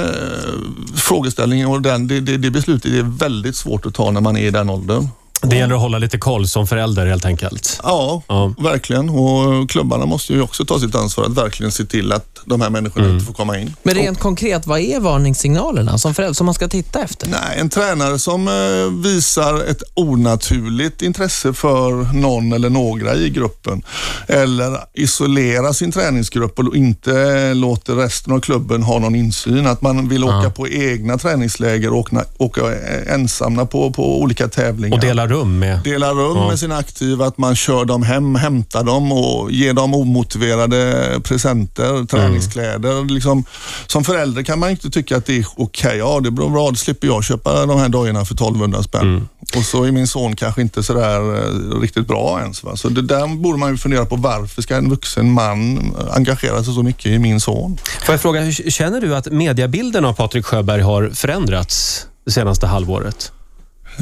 frågeställningen 0.96 1.68
och 1.68 1.82
den, 1.82 2.08
det, 2.08 2.20
det, 2.20 2.38
det 2.38 2.52
beslutet 2.52 2.92
är 2.92 3.18
väldigt 3.20 3.56
svårt 3.56 3.86
att 3.86 3.94
ta 3.94 4.12
när 4.12 4.22
man 4.22 4.38
är 4.38 4.48
i 4.48 4.52
den 4.52 4.70
åldern. 4.70 5.08
Det 5.42 5.56
gäller 5.56 5.76
att 5.76 5.82
hålla 5.82 5.98
lite 5.98 6.18
koll 6.18 6.48
som 6.48 6.68
förälder 6.68 7.06
helt 7.06 7.26
enkelt. 7.26 7.80
Ja, 7.84 8.22
ja, 8.28 8.54
verkligen. 8.58 9.10
Och 9.10 9.70
klubbarna 9.70 10.06
måste 10.06 10.34
ju 10.34 10.42
också 10.42 10.66
ta 10.66 10.80
sitt 10.80 10.96
ansvar 10.96 11.26
att 11.26 11.38
verkligen 11.38 11.72
se 11.72 11.86
till 11.86 12.12
att 12.12 12.40
de 12.46 12.62
här 12.62 12.70
människorna 12.70 13.06
mm. 13.06 13.16
inte 13.16 13.28
får 13.28 13.34
komma 13.34 13.58
in. 13.60 13.76
Men 13.84 13.96
rent 13.96 14.18
och, 14.18 14.24
konkret, 14.24 14.68
vad 14.68 14.80
är 14.80 15.00
varningssignalerna 15.00 15.98
som 15.98 16.14
förälder 16.14 16.34
som 16.34 16.46
man 16.46 16.56
ska 16.56 16.68
titta 16.68 17.02
efter? 17.02 17.28
Nej, 17.30 17.60
en 17.60 17.70
tränare 17.70 18.20
som 18.20 18.48
eh, 18.48 19.04
visar 19.04 19.64
ett 19.64 19.84
onaturligt 19.94 21.02
intresse 21.02 21.54
för 21.54 22.14
någon 22.14 22.54
eller 22.54 22.70
några 22.70 23.16
i 23.16 23.30
gruppen 23.30 23.84
eller 24.28 24.78
isolerar 24.94 25.74
sin 25.74 25.92
träningsgrupp 25.92 26.60
och 26.60 26.76
inte 26.76 27.54
låter 27.54 27.96
resten 27.96 28.34
av 28.34 28.40
klubben 28.40 28.84
ha 28.84 29.00
någon 29.00 29.16
insyn. 29.16 29.68
Att 29.68 29.82
man 29.82 30.10
vill 30.10 30.24
åka 30.24 30.44
ja. 30.44 30.50
på 30.50 30.68
egna 30.68 31.18
träningsläger 31.18 31.94
och 31.94 31.98
åka, 31.98 32.26
åka 32.38 32.62
ensamma 33.08 33.66
på, 33.66 33.92
på 33.92 34.22
olika 34.22 34.48
tävlingar. 34.48 34.98
Och 34.98 35.02
delar 35.02 35.29
rum 35.30 35.60
med... 35.60 35.80
delar 35.84 36.14
rum 36.14 36.38
Ja. 36.38 36.48
med 36.48 36.60
sina 36.60 36.78
aktiva, 36.78 37.26
att 37.26 37.38
man 37.38 37.56
kör 37.56 37.86
dem 37.86 38.04
hem, 38.04 38.36
hämtar 38.36 38.84
dem 38.84 39.12
och 39.12 39.52
ger 39.52 39.74
dem 39.74 39.94
omotiverade 39.94 41.06
presenter, 41.24 42.06
träningskläder. 42.06 43.14
Liksom, 43.14 43.44
som 43.88 44.04
förälder 44.04 44.44
kan 44.44 44.60
man 44.60 44.70
inte 44.70 44.90
tycka 44.90 45.18
att 45.18 45.26
det 45.26 45.38
är 45.38 45.46
okej. 45.58 45.98
Ja, 45.98 46.20
det 46.24 46.32
blir 46.32 46.50
bra, 46.50 46.70
då 46.70 46.76
slipper 46.76 47.08
jag 47.08 47.24
köpa 47.24 47.66
de 47.66 47.80
här 47.80 47.90
dojorna 47.90 48.26
för 48.26 48.34
1200 48.34 48.84
spänn. 48.84 49.28
Och 49.56 49.64
så 49.64 49.84
är 49.84 49.92
min 49.92 50.08
son 50.08 50.36
kanske 50.36 50.62
inte 50.62 50.84
sådär 50.84 51.38
eh, 51.38 51.80
riktigt 51.82 52.08
bra 52.08 52.40
ens. 52.42 52.64
Va? 52.64 52.76
Så 52.76 52.90
det 52.90 53.02
där 53.02 53.28
borde 53.28 53.58
man 53.60 53.72
ju 53.72 53.78
fundera 53.78 54.06
på. 54.06 54.16
Varför 54.16 54.62
ska 54.62 54.76
en 54.76 54.90
vuxen 54.90 55.32
man 55.32 55.80
engagera 56.12 56.64
sig 56.64 56.74
så 56.74 56.84
mycket 56.84 57.06
i 57.06 57.20
min 57.20 57.40
son? 57.40 57.78
Får 58.06 58.14
jag 58.14 58.22
fråga, 58.22 58.52
känner 58.52 59.02
du 59.02 59.16
att 59.16 59.26
mediebilden 59.32 60.06
av 60.06 60.14
Patrik 60.14 60.46
Sjöberg 60.46 60.82
har 60.82 61.10
förändrats 61.14 62.06
det 62.26 62.32
senaste 62.32 62.68
halvåret? 62.68 63.32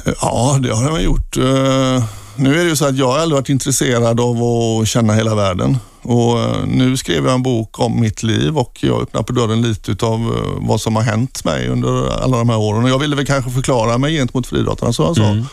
Ja, 0.21 0.59
det 0.61 0.75
har 0.75 0.89
jag 0.89 1.01
gjort. 1.01 1.37
Eh, 1.37 2.03
nu 2.35 2.59
är 2.59 2.63
det 2.63 2.69
ju 2.69 2.75
så 2.75 2.85
att 2.85 2.97
jag 2.97 3.07
har 3.07 3.19
aldrig 3.19 3.35
varit 3.35 3.49
intresserad 3.49 4.19
av 4.19 4.43
att 4.43 4.87
känna 4.87 5.13
hela 5.13 5.35
världen. 5.35 5.77
Och 6.01 6.39
eh, 6.39 6.65
nu 6.65 6.97
skrev 6.97 7.25
jag 7.25 7.33
en 7.33 7.43
bok 7.43 7.79
om 7.79 7.99
mitt 7.99 8.23
liv 8.23 8.57
och 8.57 8.77
jag 8.81 9.01
öppnar 9.01 9.23
på 9.23 9.33
dörren 9.33 9.61
lite 9.61 9.91
utav 9.91 10.19
eh, 10.19 10.67
vad 10.67 10.81
som 10.81 10.95
har 10.95 11.03
hänt 11.03 11.45
mig 11.45 11.67
under 11.67 12.21
alla 12.23 12.37
de 12.37 12.49
här 12.49 12.57
åren. 12.57 12.83
Och 12.83 12.89
jag 12.89 12.99
ville 12.99 13.15
väl 13.15 13.25
kanske 13.25 13.51
förklara 13.51 13.97
mig 13.97 14.15
gentemot 14.15 14.47
friidrottarna 14.47 14.93
som 14.93 15.05
jag 15.05 15.15
sa. 15.15 15.23
Mm. 15.23 15.45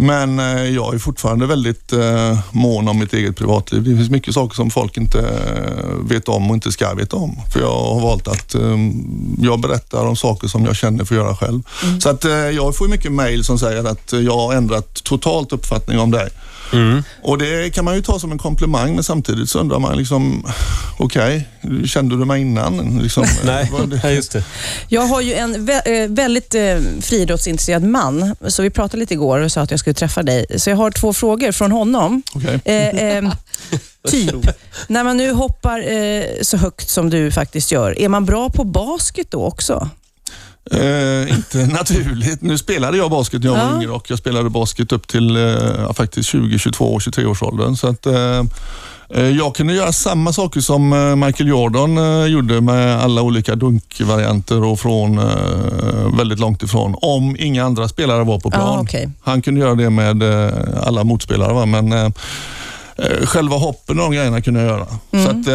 Men 0.00 0.38
eh, 0.38 0.64
jag 0.64 0.94
är 0.94 0.98
fortfarande 0.98 1.46
väldigt 1.46 1.92
eh, 1.92 2.38
mån 2.50 2.88
om 2.88 2.98
mitt 2.98 3.12
eget 3.12 3.36
privatliv. 3.36 3.82
Det 3.82 3.96
finns 3.96 4.10
mycket 4.10 4.34
saker 4.34 4.54
som 4.54 4.70
folk 4.70 4.96
inte 4.96 5.18
eh, 5.18 6.08
vet 6.08 6.28
om 6.28 6.50
och 6.50 6.54
inte 6.54 6.72
ska 6.72 6.94
veta 6.94 7.16
om. 7.16 7.36
För 7.52 7.60
jag 7.60 7.84
har 7.84 8.00
valt 8.00 8.28
att 8.28 8.56
jag 9.38 9.60
berättar 9.60 10.06
om 10.06 10.16
saker 10.16 10.48
som 10.48 10.64
jag 10.64 10.76
känner 10.76 11.04
för 11.04 11.14
att 11.14 11.24
göra 11.24 11.36
själv. 11.36 11.62
Så 12.00 12.08
att 12.08 12.24
jag 12.54 12.76
får 12.76 12.88
mycket 12.88 13.12
mejl 13.12 13.44
som 13.44 13.58
säger 13.58 13.84
att 13.84 14.12
jag 14.12 14.36
har 14.36 14.54
ändrat 14.54 14.94
totalt 15.04 15.52
uppfattning 15.52 15.98
om 15.98 16.10
dig. 16.10 16.28
Och 17.22 17.38
det 17.38 17.74
kan 17.74 17.84
man 17.84 17.94
ju 17.94 18.02
ta 18.02 18.18
som 18.18 18.32
en 18.32 18.38
komplimang 18.38 18.94
men 18.94 19.04
samtidigt 19.04 19.50
så 19.50 19.58
undrar 19.58 19.78
man 19.78 19.96
liksom, 19.98 20.46
okej, 20.98 21.48
kände 21.86 22.16
du 22.18 22.24
mig 22.24 22.40
innan? 22.40 22.98
Liksom, 23.02 23.24
Nej, 23.44 23.70
det- 23.90 24.00
ja, 24.02 24.10
just 24.10 24.32
det. 24.32 24.44
Jag 24.88 25.02
har 25.02 25.20
ju 25.20 25.34
en 25.34 25.68
vä- 25.68 26.02
eh, 26.04 26.08
väldigt 26.10 26.54
eh, 26.54 26.78
friidrottsintresserad 27.00 27.82
man, 27.82 28.34
så 28.48 28.62
vi 28.62 28.70
pratade 28.70 29.00
lite 29.00 29.14
igår 29.14 29.40
och 29.40 29.52
sa 29.52 29.60
att 29.60 29.70
jag 29.70 29.80
skulle 29.80 29.94
träffa 29.94 30.22
dig. 30.22 30.46
Så 30.56 30.70
jag 30.70 30.76
har 30.76 30.90
två 30.90 31.12
frågor 31.12 31.52
från 31.52 31.72
honom. 31.72 32.22
Okej. 32.34 32.60
Eh, 32.64 32.88
eh, 33.18 33.30
typ, 34.08 34.34
när 34.88 35.04
man 35.04 35.16
nu 35.16 35.32
hoppar 35.32 35.92
eh, 35.92 36.22
så 36.42 36.56
högt 36.56 36.90
som 36.90 37.10
du 37.10 37.30
faktiskt 37.30 37.72
gör, 37.72 37.98
är 37.98 38.08
man 38.08 38.24
bra 38.24 38.50
på 38.50 38.64
basket 38.64 39.30
då 39.30 39.44
också? 39.44 39.88
Eh, 40.70 41.34
inte 41.36 41.66
naturligt. 41.72 42.42
Nu 42.42 42.58
spelade 42.58 42.96
jag 42.96 43.10
basket 43.10 43.42
när 43.42 43.50
jag 43.50 43.56
var 43.56 43.70
Ja. 43.70 43.76
yngre 43.76 43.90
och 43.90 44.10
jag 44.10 44.18
spelade 44.18 44.50
basket 44.50 44.92
upp 44.92 45.06
till 45.08 45.36
eh, 45.36 45.92
faktiskt 45.92 46.28
20, 46.28 46.58
22, 46.58 47.00
23 47.00 47.24
års 47.26 47.42
åldern. 47.42 47.76
Så 47.76 47.86
att, 47.88 48.06
eh, 48.06 48.42
eh, 49.14 49.22
jag 49.30 49.54
kunde 49.56 49.74
göra 49.74 49.92
samma 49.92 50.32
saker 50.32 50.60
som 50.60 50.92
eh, 50.92 51.16
Michael 51.16 51.48
Jordan 51.48 51.98
eh, 51.98 52.26
gjorde 52.26 52.60
med 52.60 53.00
alla 53.00 53.22
olika 53.22 53.54
dunkvarianter 53.54 54.64
och 54.64 54.80
från 54.80 55.20
väldigt 56.16 56.38
långt 56.38 56.62
ifrån. 56.62 56.94
Om 57.02 57.36
inga 57.38 57.64
andra 57.64 57.88
spelare 57.88 58.24
var 58.24 58.40
på 58.40 58.50
plan. 58.50 58.74
Ja, 58.74 58.80
okej. 58.82 59.10
Han 59.22 59.42
kunde 59.42 59.60
göra 59.60 59.74
det 59.74 59.90
med 59.90 60.22
alla 60.82 61.04
motspelare. 61.04 61.52
Va? 61.52 61.66
Men 61.66 62.12
själva 63.24 63.56
hoppen 63.56 63.98
och 63.98 64.04
de 64.04 64.12
grejerna 64.16 64.40
kunde 64.40 64.60
jag 64.60 64.68
göra. 64.68 64.86
Så 65.24 65.30
att, 65.30 65.46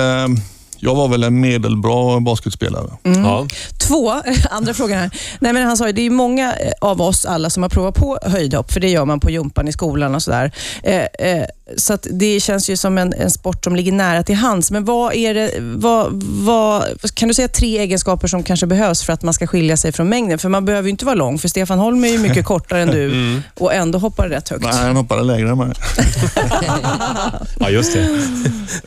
jag 0.84 0.96
var 0.96 1.08
väl 1.08 1.24
en 1.24 1.40
medelbra 1.40 2.20
basketspelare. 2.20 2.90
Ja. 3.04 3.48
Två, 3.88 4.12
andra 4.50 4.74
frågan 4.74 5.00
här. 5.00 5.12
Nej, 5.40 5.54
men 5.54 5.63
han 5.63 5.78
sa 5.78 5.88
ju, 5.88 5.94
det 5.94 6.02
är 6.02 6.04
ju 6.04 6.10
många 6.10 6.56
eh, 6.56 6.72
av 6.82 7.02
oss 7.02 7.25
alla 7.25 7.50
som 7.50 7.63
har 7.63 7.70
provat 7.70 7.96
på 7.96 8.20
höjdhopp, 8.24 8.72
för 8.72 8.80
det 8.80 8.90
gör 8.90 9.06
man 9.06 9.20
på 9.20 9.30
jumpan 9.30 9.68
i 9.68 9.72
skolan 9.72 10.16
och 10.16 10.24
sådär. 10.24 10.52
Eh, 10.84 11.02
eh, 11.02 11.46
så 11.78 11.94
att 11.94 12.08
det 12.12 12.40
känns 12.40 12.70
ju 12.70 12.78
som 12.78 12.98
en, 12.98 13.13
en 13.13 13.32
sport 13.32 13.63
som 13.63 13.75
ligger 13.75 13.92
nära 13.92 14.24
till 14.24 14.36
hands. 14.36 14.72
Men 14.72 14.86
vad 14.86 15.13
är 15.13 15.34
det, 15.34 15.52
vad, 15.60 16.24
vad, 16.24 16.84
kan 17.13 17.28
du 17.28 17.34
säga 17.34 17.48
tre 17.48 17.80
egenskaper 17.80 18.28
som 18.28 18.44
kanske 18.44 18.66
behövs 18.66 19.04
för 19.04 19.13
att 19.13 19.24
man 19.24 19.34
ska 19.34 19.48
skilja 19.48 19.78
sig 19.78 19.92
från 19.92 20.10
mängden? 20.10 20.40
För 20.40 20.50
man 20.50 20.66
behöver 20.66 20.84
ju 20.84 20.92
inte 20.92 21.06
vara 21.06 21.16
lång, 21.16 21.40
för 21.40 21.48
Stefan 21.48 21.80
Holm 21.80 22.04
är 22.04 22.10
ju 22.10 22.18
mycket 22.18 22.46
kortare 22.54 22.82
än 22.82 22.88
du 22.88 23.42
och 23.60 23.74
ändå 23.74 24.00
hoppar 24.00 24.28
rätt 24.28 24.50
högt. 24.50 24.63
Nej, 24.63 24.74
han 24.74 24.96
hoppade 24.96 25.24
lägre 25.24 25.50
än 25.50 25.58
mig. 25.58 25.74
ja, 27.60 27.70
just 27.70 27.94
det. 27.94 28.00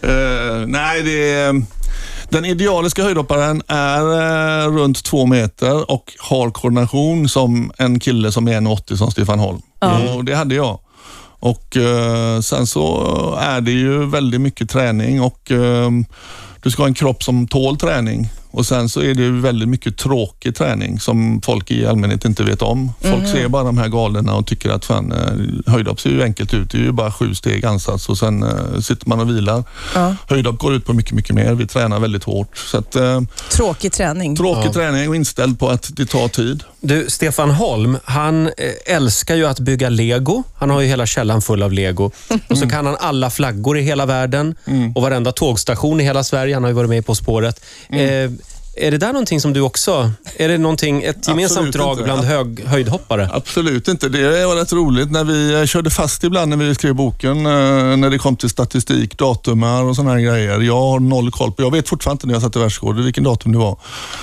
Eh, 0.02 0.66
nej, 0.66 1.02
det 1.02 1.32
är, 1.32 1.62
den 2.30 2.44
idealiska 2.44 3.02
höjdhopparen 3.02 3.62
är 3.68 4.00
eh, 4.64 4.70
runt 4.70 5.04
två 5.04 5.26
meter 5.26 5.90
och 5.90 6.12
har 6.18 6.50
koordination 6.50 7.28
som 7.28 7.72
en 7.78 8.00
kille 8.00 8.32
som 8.32 8.48
är 8.48 8.60
1,80 8.60 8.96
som 8.96 9.10
Stefan 9.10 9.38
Holm. 9.38 9.60
Och 10.16 10.24
det 10.24 10.34
hade 10.34 10.54
jag. 10.54 10.78
Och 11.40 11.76
eh, 11.76 12.40
Sen 12.40 12.66
så 12.66 13.04
är 13.40 13.60
det 13.60 13.70
ju 13.70 14.06
väldigt 14.06 14.40
mycket 14.40 14.70
träning 14.70 15.22
och 15.22 15.50
eh, 15.50 15.90
du 16.62 16.70
ska 16.70 16.82
ha 16.82 16.88
en 16.88 16.94
kropp 16.94 17.22
som 17.22 17.48
tål 17.48 17.76
träning. 17.76 18.28
Och 18.50 18.66
Sen 18.66 18.88
så 18.88 19.00
är 19.00 19.14
det 19.14 19.22
ju 19.22 19.40
väldigt 19.40 19.68
mycket 19.68 19.96
tråkig 19.96 20.54
träning 20.56 21.00
som 21.00 21.40
folk 21.44 21.70
i 21.70 21.86
allmänhet 21.86 22.24
inte 22.24 22.42
vet 22.42 22.62
om. 22.62 22.92
Folk 23.00 23.28
ser 23.28 23.48
bara 23.48 23.62
de 23.64 23.78
här 23.78 23.88
galorna 23.88 24.34
och 24.34 24.46
tycker 24.46 24.70
att 24.70 24.84
fan, 24.84 25.12
eh, 25.12 25.72
höjdhopp 25.72 26.00
ser 26.00 26.10
ju 26.10 26.22
enkelt 26.22 26.54
ut. 26.54 26.70
Det 26.70 26.78
är 26.78 26.82
ju 26.82 26.92
bara 26.92 27.12
sju 27.12 27.34
steg 27.34 27.64
ansats 27.66 28.08
och 28.08 28.18
sen 28.18 28.42
eh, 28.42 28.80
sitter 28.80 29.08
man 29.08 29.20
och 29.20 29.28
vilar. 29.28 29.64
Ja. 29.94 30.14
Höjdhopp 30.28 30.58
går 30.58 30.74
ut 30.74 30.84
på 30.86 30.92
mycket, 30.92 31.12
mycket 31.12 31.34
mer. 31.34 31.54
Vi 31.54 31.66
tränar 31.66 32.00
väldigt 32.00 32.24
hårt. 32.24 32.56
Så 32.58 32.78
att, 32.78 32.96
eh, 32.96 33.20
Tråkig 33.52 33.92
träning. 33.92 34.36
tråkig 34.36 34.72
träning 34.72 35.08
och 35.08 35.16
inställd 35.16 35.58
på 35.58 35.68
att 35.68 35.90
det 35.96 36.06
tar 36.06 36.28
tid. 36.28 36.64
Du, 36.80 37.06
Stefan 37.08 37.50
Holm, 37.50 37.98
han 38.04 38.50
älskar 38.86 39.34
ju 39.34 39.46
att 39.46 39.60
bygga 39.60 39.88
lego. 39.88 40.42
Han 40.54 40.70
har 40.70 40.80
ju 40.80 40.86
hela 40.88 41.06
källaren 41.06 41.42
full 41.42 41.62
av 41.62 41.72
lego. 41.72 42.10
Och 42.48 42.58
så 42.58 42.68
kan 42.68 42.86
han 42.86 42.96
alla 43.00 43.30
flaggor 43.30 43.78
i 43.78 43.82
hela 43.82 44.06
världen 44.06 44.54
och 44.94 45.02
varenda 45.02 45.32
tågstation 45.32 46.00
i 46.00 46.04
hela 46.04 46.24
Sverige. 46.24 46.54
Han 46.54 46.62
har 46.62 46.70
ju 46.70 46.74
varit 46.74 46.90
med 46.90 47.06
På 47.06 47.14
spåret. 47.14 47.60
Eh, 47.88 48.30
är 48.76 48.90
det 48.90 48.98
där 48.98 49.12
någonting 49.12 49.40
som 49.40 49.52
du 49.52 49.60
också... 49.60 50.10
Är 50.36 50.48
det 50.48 50.58
någonting, 50.58 51.02
ett 51.02 51.28
gemensamt 51.28 51.58
Absolut 51.58 51.74
drag 51.74 51.92
inte. 51.92 52.04
bland 52.04 52.24
hög, 52.24 52.64
höjdhoppare? 52.66 53.30
Absolut 53.32 53.88
inte. 53.88 54.08
Det 54.08 54.46
var 54.46 54.56
rätt 54.56 54.72
roligt 54.72 55.10
när 55.10 55.24
vi 55.24 55.54
eh, 55.60 55.64
körde 55.66 55.90
fast 55.90 56.24
ibland 56.24 56.48
när 56.48 56.56
vi 56.56 56.74
skrev 56.74 56.94
boken. 56.94 57.36
eh, 57.46 57.96
När 57.96 58.10
det 58.10 58.18
kom 58.18 58.36
till 58.36 58.50
statistik, 58.50 59.18
datumar 59.18 59.82
och 59.84 59.96
sådana 59.96 60.10
här 60.10 60.20
grejer. 60.20 60.60
Jag 60.60 60.76
har 60.80 61.00
noll 61.00 61.30
koll 61.30 61.52
på. 61.52 61.62
Jag 61.62 61.70
vet 61.72 61.88
fortfarande 61.88 62.16
inte 62.16 62.26
när 62.26 62.34
jag 62.34 62.42
satte 62.42 62.58
världsrekord 62.58 62.96
vilken 62.96 63.24
datum 63.24 63.52
det 63.52 63.58
var. 63.58 63.78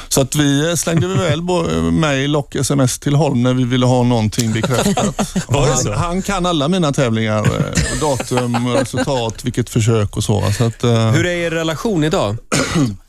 Så 0.09 0.21
att 0.21 0.35
vi 0.35 0.69
eh, 0.69 0.75
slängde 0.75 1.07
väl 1.07 1.41
både 1.41 1.73
mail 1.81 2.35
och 2.35 2.55
sms 2.55 2.99
till 2.99 3.15
Holm 3.15 3.43
när 3.43 3.53
vi 3.53 3.63
ville 3.63 3.85
ha 3.85 4.03
någonting 4.03 4.51
bekräftat. 4.53 5.33
Han, 5.49 5.93
han 5.93 6.21
kan 6.21 6.45
alla 6.45 6.67
mina 6.67 6.91
tävlingar. 6.91 7.39
eh, 7.45 7.99
Datum, 8.01 8.67
resultat, 8.67 9.35
vilket 9.45 9.69
försök 9.69 10.17
och 10.17 10.23
så. 10.23 10.43
så 10.57 10.63
att, 10.63 10.83
eh, 10.83 11.11
Hur 11.11 11.25
är 11.25 11.31
er 11.35 11.51
relation 11.51 12.03
idag? 12.03 12.37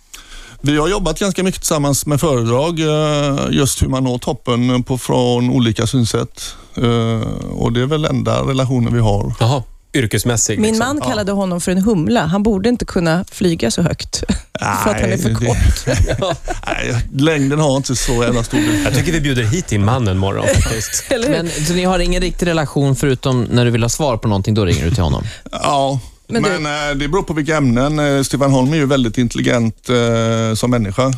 Vi 0.67 0.79
har 0.79 0.89
jobbat 0.89 1.19
ganska 1.19 1.43
mycket 1.43 1.61
tillsammans 1.61 2.07
med 2.07 2.21
föredrag, 2.21 2.81
eh, 2.81 3.39
just 3.51 3.83
hur 3.83 3.89
man 3.89 4.05
når 4.05 4.19
toppen 4.19 4.83
på, 4.83 4.99
från 4.99 5.51
olika 5.51 5.87
synsätt. 5.87 6.55
Eh, 6.77 7.29
Och 7.53 7.73
det 7.73 7.81
är 7.81 7.87
väl 7.87 8.05
enda 8.05 8.41
relationen 8.43 8.95
vi 8.95 9.01
har. 9.01 9.35
Jaha, 9.41 9.63
yrkesmässig. 9.95 10.59
Min 10.61 10.71
liksom. 10.71 10.87
man 10.87 11.01
kallade 11.01 11.33
honom 11.33 11.61
för 11.61 11.73
en 11.73 11.79
humla. 11.83 12.27
Han 12.27 12.43
borde 12.43 12.69
inte 12.69 12.85
kunna 12.85 13.25
flyga 13.33 13.71
så 13.71 13.83
högt. 13.83 14.17
för 14.85 14.91
att 14.91 15.01
han 15.01 15.13
är 15.13 15.17
för 15.17 15.31
Nej, 15.31 15.39
det- 15.41 16.17
kort. 16.17 16.37
Nej, 16.67 16.97
längden 17.17 17.61
har 17.61 17.77
inte 17.77 17.97
så 17.97 18.13
jävla 18.13 18.45
stor. 18.45 18.61
Jag 18.85 18.95
tycker 18.95 19.13
vi 19.13 19.21
bjuder 19.21 19.43
hit 19.43 19.67
din 19.69 19.85
man 19.85 20.09
en 20.09 20.19
morgon 20.19 20.47
faktiskt. 20.55 21.05
Men, 21.29 21.51
så 21.67 21.73
ni 21.73 21.85
har 21.85 21.99
ingen 21.99 22.23
riktig 22.23 22.47
relation 22.47 22.97
förutom 22.97 23.43
när 23.43 23.65
du 23.65 23.71
vill 23.71 23.83
ha 23.83 23.89
svar 23.91 24.17
på 24.17 24.29
någonting, 24.29 24.55
då 24.55 24.65
ringer 24.65 24.85
du 24.85 24.91
till 24.91 25.03
honom? 25.03 25.23
Ja, 25.53 26.01
Men 26.29 26.43
men, 26.43 26.63
du- 26.63 26.69
eh, 26.91 26.95
det 26.97 27.09
beror 27.09 27.23
på 27.23 27.33
vilka 27.35 27.57
ämnen. 27.57 27.99
Eh, 27.99 28.23
Stefan 28.23 28.51
Holm 28.51 28.73
är 28.73 28.77
ju 28.77 28.87
väldigt 28.87 29.19
intelligent 29.19 29.89
eh, 29.89 30.55
som 30.55 30.71
människa 30.71 31.13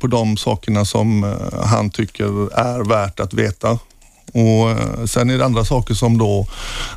på 0.00 0.06
de 0.06 0.36
sakerna 0.36 0.84
som 0.84 1.36
han 1.64 1.90
tycker 1.90 2.24
är 2.58 2.88
värt 2.88 3.20
att 3.20 3.34
veta. 3.34 3.70
Och 4.32 5.08
Sen 5.10 5.30
är 5.30 5.38
det 5.38 5.44
andra 5.44 5.64
saker 5.64 5.94
som 5.94 6.18
då 6.18 6.46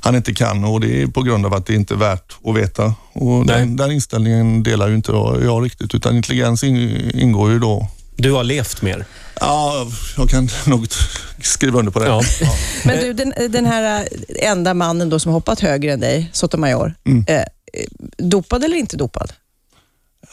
han 0.01 0.15
inte 0.15 0.33
kan 0.33 0.63
och 0.63 0.79
det 0.81 1.01
är 1.01 1.07
på 1.07 1.21
grund 1.21 1.45
av 1.45 1.53
att 1.53 1.65
det 1.65 1.73
inte 1.73 1.93
är 1.93 1.97
värt 1.97 2.35
att 2.45 2.55
veta. 2.55 2.93
Och 3.13 3.45
den, 3.45 3.75
den 3.75 3.91
inställningen 3.91 4.63
delar 4.63 4.87
ju 4.87 4.95
inte 4.95 5.11
jag, 5.11 5.43
jag 5.43 5.65
riktigt 5.65 5.95
utan 5.95 6.15
intelligens 6.17 6.63
in, 6.63 7.11
ingår 7.13 7.51
ju 7.51 7.59
då. 7.59 7.87
Du 8.17 8.31
har 8.31 8.43
levt 8.43 8.81
mer. 8.81 9.05
Ja, 9.39 9.87
jag 10.17 10.29
kan 10.29 10.49
nog 10.65 10.87
skriva 11.41 11.79
under 11.79 11.91
på 11.91 11.99
det. 11.99 12.05
Ja. 12.05 12.21
Men 12.85 12.99
du, 12.99 13.13
den, 13.13 13.33
den 13.51 13.65
här 13.65 14.07
eh, 14.39 14.49
enda 14.51 14.73
mannen 14.73 15.09
då 15.09 15.19
som 15.19 15.31
hoppat 15.31 15.59
högre 15.59 15.93
än 15.93 15.99
dig, 15.99 16.29
Sotomayor, 16.33 16.93
Mm. 17.05 17.25
eh, 17.27 17.35
eh, 17.35 17.43
dopad 18.17 18.63
eller 18.63 18.77
inte 18.77 18.97
dopad? 18.97 19.33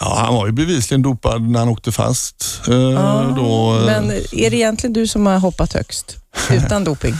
Ja, 0.01 0.15
han 0.25 0.35
var 0.35 0.47
ju 0.47 0.53
bevisligen 0.53 1.03
dopad 1.03 1.43
när 1.43 1.59
han 1.59 1.69
åkte 1.69 1.93
fast. 1.93 2.61
Eh, 2.69 3.35
då, 3.37 3.77
eh, 3.79 3.85
Men 3.87 4.11
är 4.33 4.51
det 4.51 4.57
egentligen 4.57 4.93
du 4.93 5.07
som 5.07 5.27
har 5.27 5.39
hoppat 5.39 5.73
högst 5.73 6.17
utan 6.51 6.85
doping? 6.85 7.15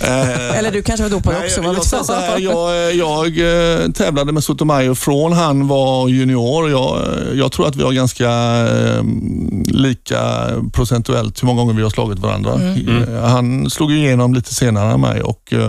Eh, 0.00 0.58
Eller 0.58 0.72
du 0.72 0.82
kanske 0.82 1.02
var 1.02 1.10
dopad 1.10 1.34
Nej, 1.34 1.44
också? 1.44 1.56
jag, 1.60 1.62
vad 1.62 1.76
jag, 1.76 1.80
vet 1.98 2.06
så 2.06 2.12
här, 2.14 2.38
jag? 2.38 2.94
jag, 2.96 3.36
jag 3.36 3.82
eh, 3.82 3.90
tävlade 3.90 4.32
med 4.32 4.44
Sotomayor 4.44 4.94
från 4.94 5.32
han 5.32 5.68
var 5.68 6.08
junior. 6.08 6.70
Jag, 6.70 7.02
jag 7.34 7.52
tror 7.52 7.68
att 7.68 7.76
vi 7.76 7.82
har 7.82 7.92
ganska 7.92 8.30
eh, 8.30 9.02
lika 9.66 10.20
procentuellt 10.72 11.42
hur 11.42 11.46
många 11.46 11.60
gånger 11.60 11.74
vi 11.74 11.82
har 11.82 11.90
slagit 11.90 12.18
varandra. 12.18 12.52
Eh, 12.54 13.24
Han 13.24 13.70
slog 13.70 13.90
ju 13.92 13.98
igenom 13.98 14.34
lite 14.34 14.54
senare 14.54 14.92
än 14.92 15.00
mig 15.00 15.22
och 15.22 15.52
eh, 15.52 15.64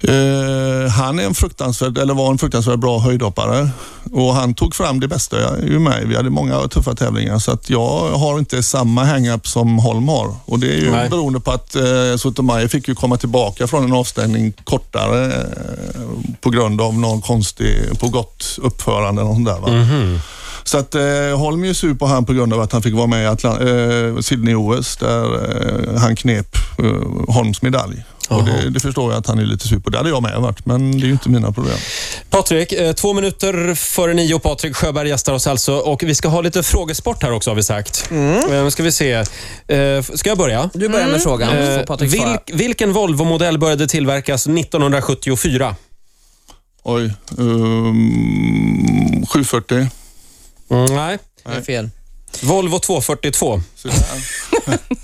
eh, 0.00 0.57
han 0.98 1.18
är 1.18 1.24
en 1.24 1.34
fruktansvärd, 1.34 1.98
eller 1.98 2.14
var 2.14 2.30
en 2.30 2.38
fruktansvärt 2.38 2.78
bra 2.78 2.98
höjdhoppare 2.98 3.70
och 4.12 4.34
han 4.34 4.54
tog 4.54 4.74
fram 4.74 5.00
det 5.00 5.08
bästa 5.08 5.36
ur 5.56 5.78
mig. 5.78 6.06
Vi 6.06 6.16
hade 6.16 6.30
många 6.30 6.68
tuffa 6.68 6.94
tävlingar 6.94 7.38
så 7.38 7.50
att 7.52 7.70
jag 7.70 8.10
har 8.10 8.38
inte 8.38 8.62
samma 8.62 9.04
hang-up 9.04 9.46
som 9.48 9.78
Holm 9.78 10.08
har 10.08 10.34
och 10.44 10.58
det 10.58 10.66
är 10.72 10.80
ju 10.80 10.90
Nej. 10.90 11.10
beroende 11.10 11.40
på 11.40 11.50
att 11.50 11.74
eh, 11.74 12.16
Sotomayor 12.16 12.68
fick 12.68 12.88
ju 12.88 12.94
komma 12.94 13.16
tillbaka 13.16 13.66
från 13.66 13.84
en 13.84 13.92
avstängning 13.92 14.52
kortare 14.64 15.26
eh, 15.26 15.40
på 16.40 16.50
grund 16.50 16.80
av 16.80 16.94
någon 16.94 17.20
konstig, 17.20 18.00
på 18.00 18.08
gott 18.08 18.58
uppförande 18.62 19.22
något 19.24 19.34
sånt 19.34 19.46
där. 19.46 19.58
Va? 19.58 20.20
Så 20.64 20.78
att 20.78 20.94
eh, 20.94 21.38
Holm 21.38 21.64
är 21.64 21.72
sur 21.72 21.94
på 21.94 22.06
han 22.06 22.24
på 22.24 22.32
grund 22.32 22.52
av 22.52 22.60
att 22.60 22.72
han 22.72 22.82
fick 22.82 22.94
vara 22.94 23.06
med 23.06 23.24
i 23.24 23.26
Atlant- 23.26 23.60
eh, 23.60 24.20
Sydney-OS 24.20 24.96
där 25.00 25.24
eh, 25.94 26.00
han 26.00 26.16
knep 26.16 26.56
eh, 26.78 27.34
Holms 27.34 27.62
medalj. 27.62 28.04
Och 28.28 28.44
det, 28.44 28.70
det 28.70 28.80
förstår 28.80 29.12
jag 29.12 29.18
att 29.20 29.26
han 29.26 29.38
är 29.38 29.42
lite 29.44 29.68
sur 29.68 29.78
på. 29.78 29.90
Det 29.90 29.96
hade 29.98 30.10
jag 30.10 30.22
med 30.22 30.40
varit, 30.40 30.66
men 30.66 30.90
det 30.98 31.04
är 31.04 31.06
ju 31.06 31.12
inte 31.12 31.28
mina 31.28 31.52
problem. 31.52 31.76
Patrik, 32.30 32.72
eh, 32.72 32.92
två 32.92 33.12
minuter 33.12 33.74
före 33.74 34.14
nio. 34.14 34.38
Patrik 34.38 34.76
Sjöberg 34.76 35.08
gästar 35.08 35.32
oss 35.32 35.46
alltså. 35.46 35.74
Och 35.74 36.02
vi 36.02 36.14
ska 36.14 36.28
ha 36.28 36.40
lite 36.40 36.62
frågesport 36.62 37.22
här 37.22 37.32
också 37.32 37.50
har 37.50 37.54
vi 37.54 37.62
sagt. 37.62 38.08
Mm. 38.10 38.70
ska 38.70 38.82
vi 38.82 38.92
se. 38.92 39.12
Eh, 39.12 40.02
Ska 40.14 40.28
jag 40.28 40.38
börja? 40.38 40.70
Du 40.74 40.88
börjar 40.88 41.06
med 41.06 41.22
frågan, 41.22 41.56
Eh, 41.56 41.82
Patrik 41.84 42.10
svara. 42.16 42.30
vilk, 42.30 42.60
vilken 42.60 42.92
Volvo-modell 42.92 43.58
började 43.58 43.86
tillverkas 43.88 44.46
1974? 44.46 45.76
Oj, 46.82 47.12
um, 47.36 49.26
740. 49.26 49.88
Mm, 50.70 50.94
nej. 50.96 51.18
Det 51.44 51.52
är 51.52 51.62
fel. 51.62 51.90
Volvo 52.42 52.78
242. 52.78 53.60
Så 53.76 53.88
där. 53.88 53.96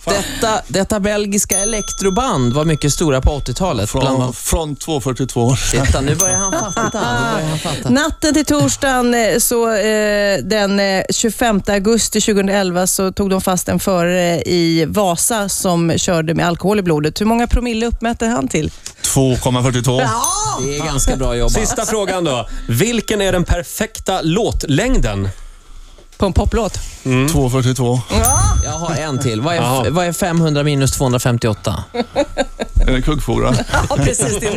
Detta, 0.05 0.63
detta 0.69 1.01
belgiska 1.01 1.59
elektroband 1.59 2.53
var 2.53 2.65
mycket 2.65 2.93
stora 2.93 3.21
på 3.21 3.31
80-talet. 3.31 3.93
Bland 3.93 4.19
Från, 4.19 4.35
från 4.35 4.77
242. 4.77 5.57
Titta, 5.73 6.01
nu 6.01 6.15
börjar 6.15 6.37
han 6.37 6.53
fatta. 6.75 6.91
Börjar 6.91 7.49
han 7.49 7.59
fatta. 7.59 7.91
Natten 7.91 8.35
till 8.35 8.45
torsdagen, 8.45 9.15
eh, 9.15 9.39
så, 9.39 9.75
eh, 9.75 10.39
den 10.39 10.81
eh, 10.81 11.03
25 11.11 11.63
augusti 11.67 12.21
2011, 12.21 12.87
så 12.87 13.13
tog 13.13 13.31
de 13.31 13.41
fast 13.41 13.69
en 13.69 13.81
förare 13.81 14.43
i 14.43 14.85
Vasa 14.89 15.49
som 15.49 15.93
körde 15.99 16.35
med 16.35 16.47
alkohol 16.47 16.79
i 16.79 16.83
blodet. 16.83 17.21
Hur 17.21 17.27
många 17.27 17.47
promille 17.47 17.87
uppmätte 17.87 18.27
han 18.27 18.49
till? 18.49 18.71
2,42. 19.03 20.09
Det 20.67 20.77
är 20.77 20.85
ganska 20.85 21.17
bra 21.17 21.37
jobbat. 21.37 21.53
Sista 21.53 21.87
frågan 21.87 22.25
då. 22.25 22.49
Vilken 22.69 23.21
är 23.21 23.33
den 23.33 23.45
perfekta 23.45 24.21
låtlängden? 24.23 25.29
På 26.25 26.27
en 26.29 26.33
poplåt. 26.33 26.81
2,42. 27.05 28.01
Jag 28.65 28.71
har 28.71 28.95
en 28.95 29.19
till. 29.19 29.41
Vad 29.41 29.55
är, 29.57 29.91
vad 29.91 30.07
är 30.07 30.13
500 30.13 30.63
minus 30.63 30.93
258? 30.93 31.85
Är 32.87 32.93
det 32.93 33.03
kuggfåglar? 33.03 33.57
Ja, 33.91 33.97
precis. 33.97 34.41
Det 34.41 34.47
är 34.47 34.57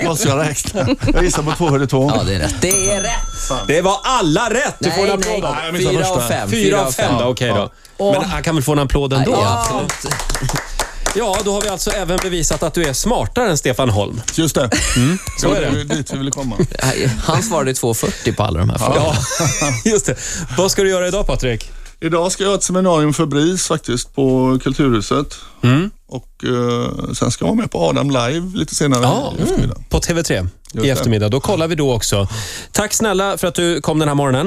nu. 0.00 0.06
Måste 0.08 0.28
jag 0.28 0.38
räkna? 0.38 0.86
Jag 1.14 1.24
gissar 1.24 1.42
på 1.42 1.52
242. 1.52 2.12
Ja, 2.16 2.22
det 2.22 2.34
är 2.34 2.38
rätt. 2.38 2.54
Det 2.60 2.90
är 2.90 3.02
rätt! 3.02 3.66
Det 3.66 3.80
var 3.82 3.96
alla 4.02 4.50
rätt! 4.50 4.74
Du 4.78 4.90
får 4.90 5.04
en 5.06 5.10
applåd. 5.12 5.42
Nej, 5.42 5.52
jag 5.64 5.72
missade 5.74 5.94
Fyra 5.96 6.08
av 6.10 6.14
första. 6.14 6.28
fem. 6.28 6.50
Fyra 6.50 6.80
av 6.86 6.92
fem 6.92 7.14
okej 7.22 7.48
då. 7.48 7.70
Men 8.12 8.30
han 8.30 8.42
kan 8.42 8.54
väl 8.54 8.64
få 8.64 8.72
en 8.72 8.78
applåd 8.78 9.12
ändå? 9.12 9.30
Ja, 9.32 9.66
absolut. 9.84 10.14
Ja, 11.18 11.36
då 11.44 11.52
har 11.52 11.60
vi 11.62 11.68
alltså 11.68 11.90
även 11.90 12.18
bevisat 12.22 12.62
att 12.62 12.74
du 12.74 12.84
är 12.84 12.92
smartare 12.92 13.50
än 13.50 13.58
Stefan 13.58 13.90
Holm. 13.90 14.20
Just 14.34 14.54
det. 14.54 14.70
Så 15.40 15.52
är 15.52 15.60
det. 15.60 15.70
Det 15.70 15.80
är 15.80 15.84
dit 15.96 16.12
vi 16.12 16.18
ville 16.18 16.30
komma. 16.30 16.56
Han 17.24 17.42
svarade 17.42 17.74
240 17.74 18.32
på 18.32 18.42
alla 18.42 18.58
de 18.58 18.70
här 18.70 18.78
frågorna. 18.78 19.04
Ja, 19.04 19.72
just 19.90 20.06
det. 20.06 20.16
Vad 20.58 20.70
ska 20.70 20.82
du 20.82 20.90
göra 20.90 21.08
idag, 21.08 21.26
Patrik? 21.26 21.70
Idag 22.00 22.32
ska 22.32 22.42
jag 22.42 22.50
ha 22.50 22.56
ett 22.56 22.62
seminarium 22.62 23.14
för 23.14 23.26
BRIS 23.26 23.66
faktiskt 23.66 24.14
på 24.14 24.58
Kulturhuset. 24.62 25.34
Mm. 25.62 25.90
Och 26.08 26.44
eh, 26.44 27.12
sen 27.14 27.30
ska 27.30 27.44
jag 27.44 27.48
vara 27.48 27.60
med 27.60 27.70
på 27.70 27.78
Adam 27.88 28.10
live 28.10 28.58
lite 28.58 28.74
senare 28.74 29.02
Ja, 29.02 29.34
i 29.38 29.42
eftermiddag. 29.42 29.76
På 29.88 29.98
TV3 30.00 30.48
i 30.72 30.78
det. 30.78 30.90
eftermiddag. 30.90 31.28
Då 31.28 31.40
kollar 31.40 31.66
vi 31.68 31.74
då 31.74 31.94
också. 31.94 32.28
Tack 32.72 32.92
snälla 32.94 33.38
för 33.38 33.46
att 33.48 33.54
du 33.54 33.80
kom 33.80 33.98
den 33.98 34.08
här 34.08 34.14
morgonen. 34.14 34.46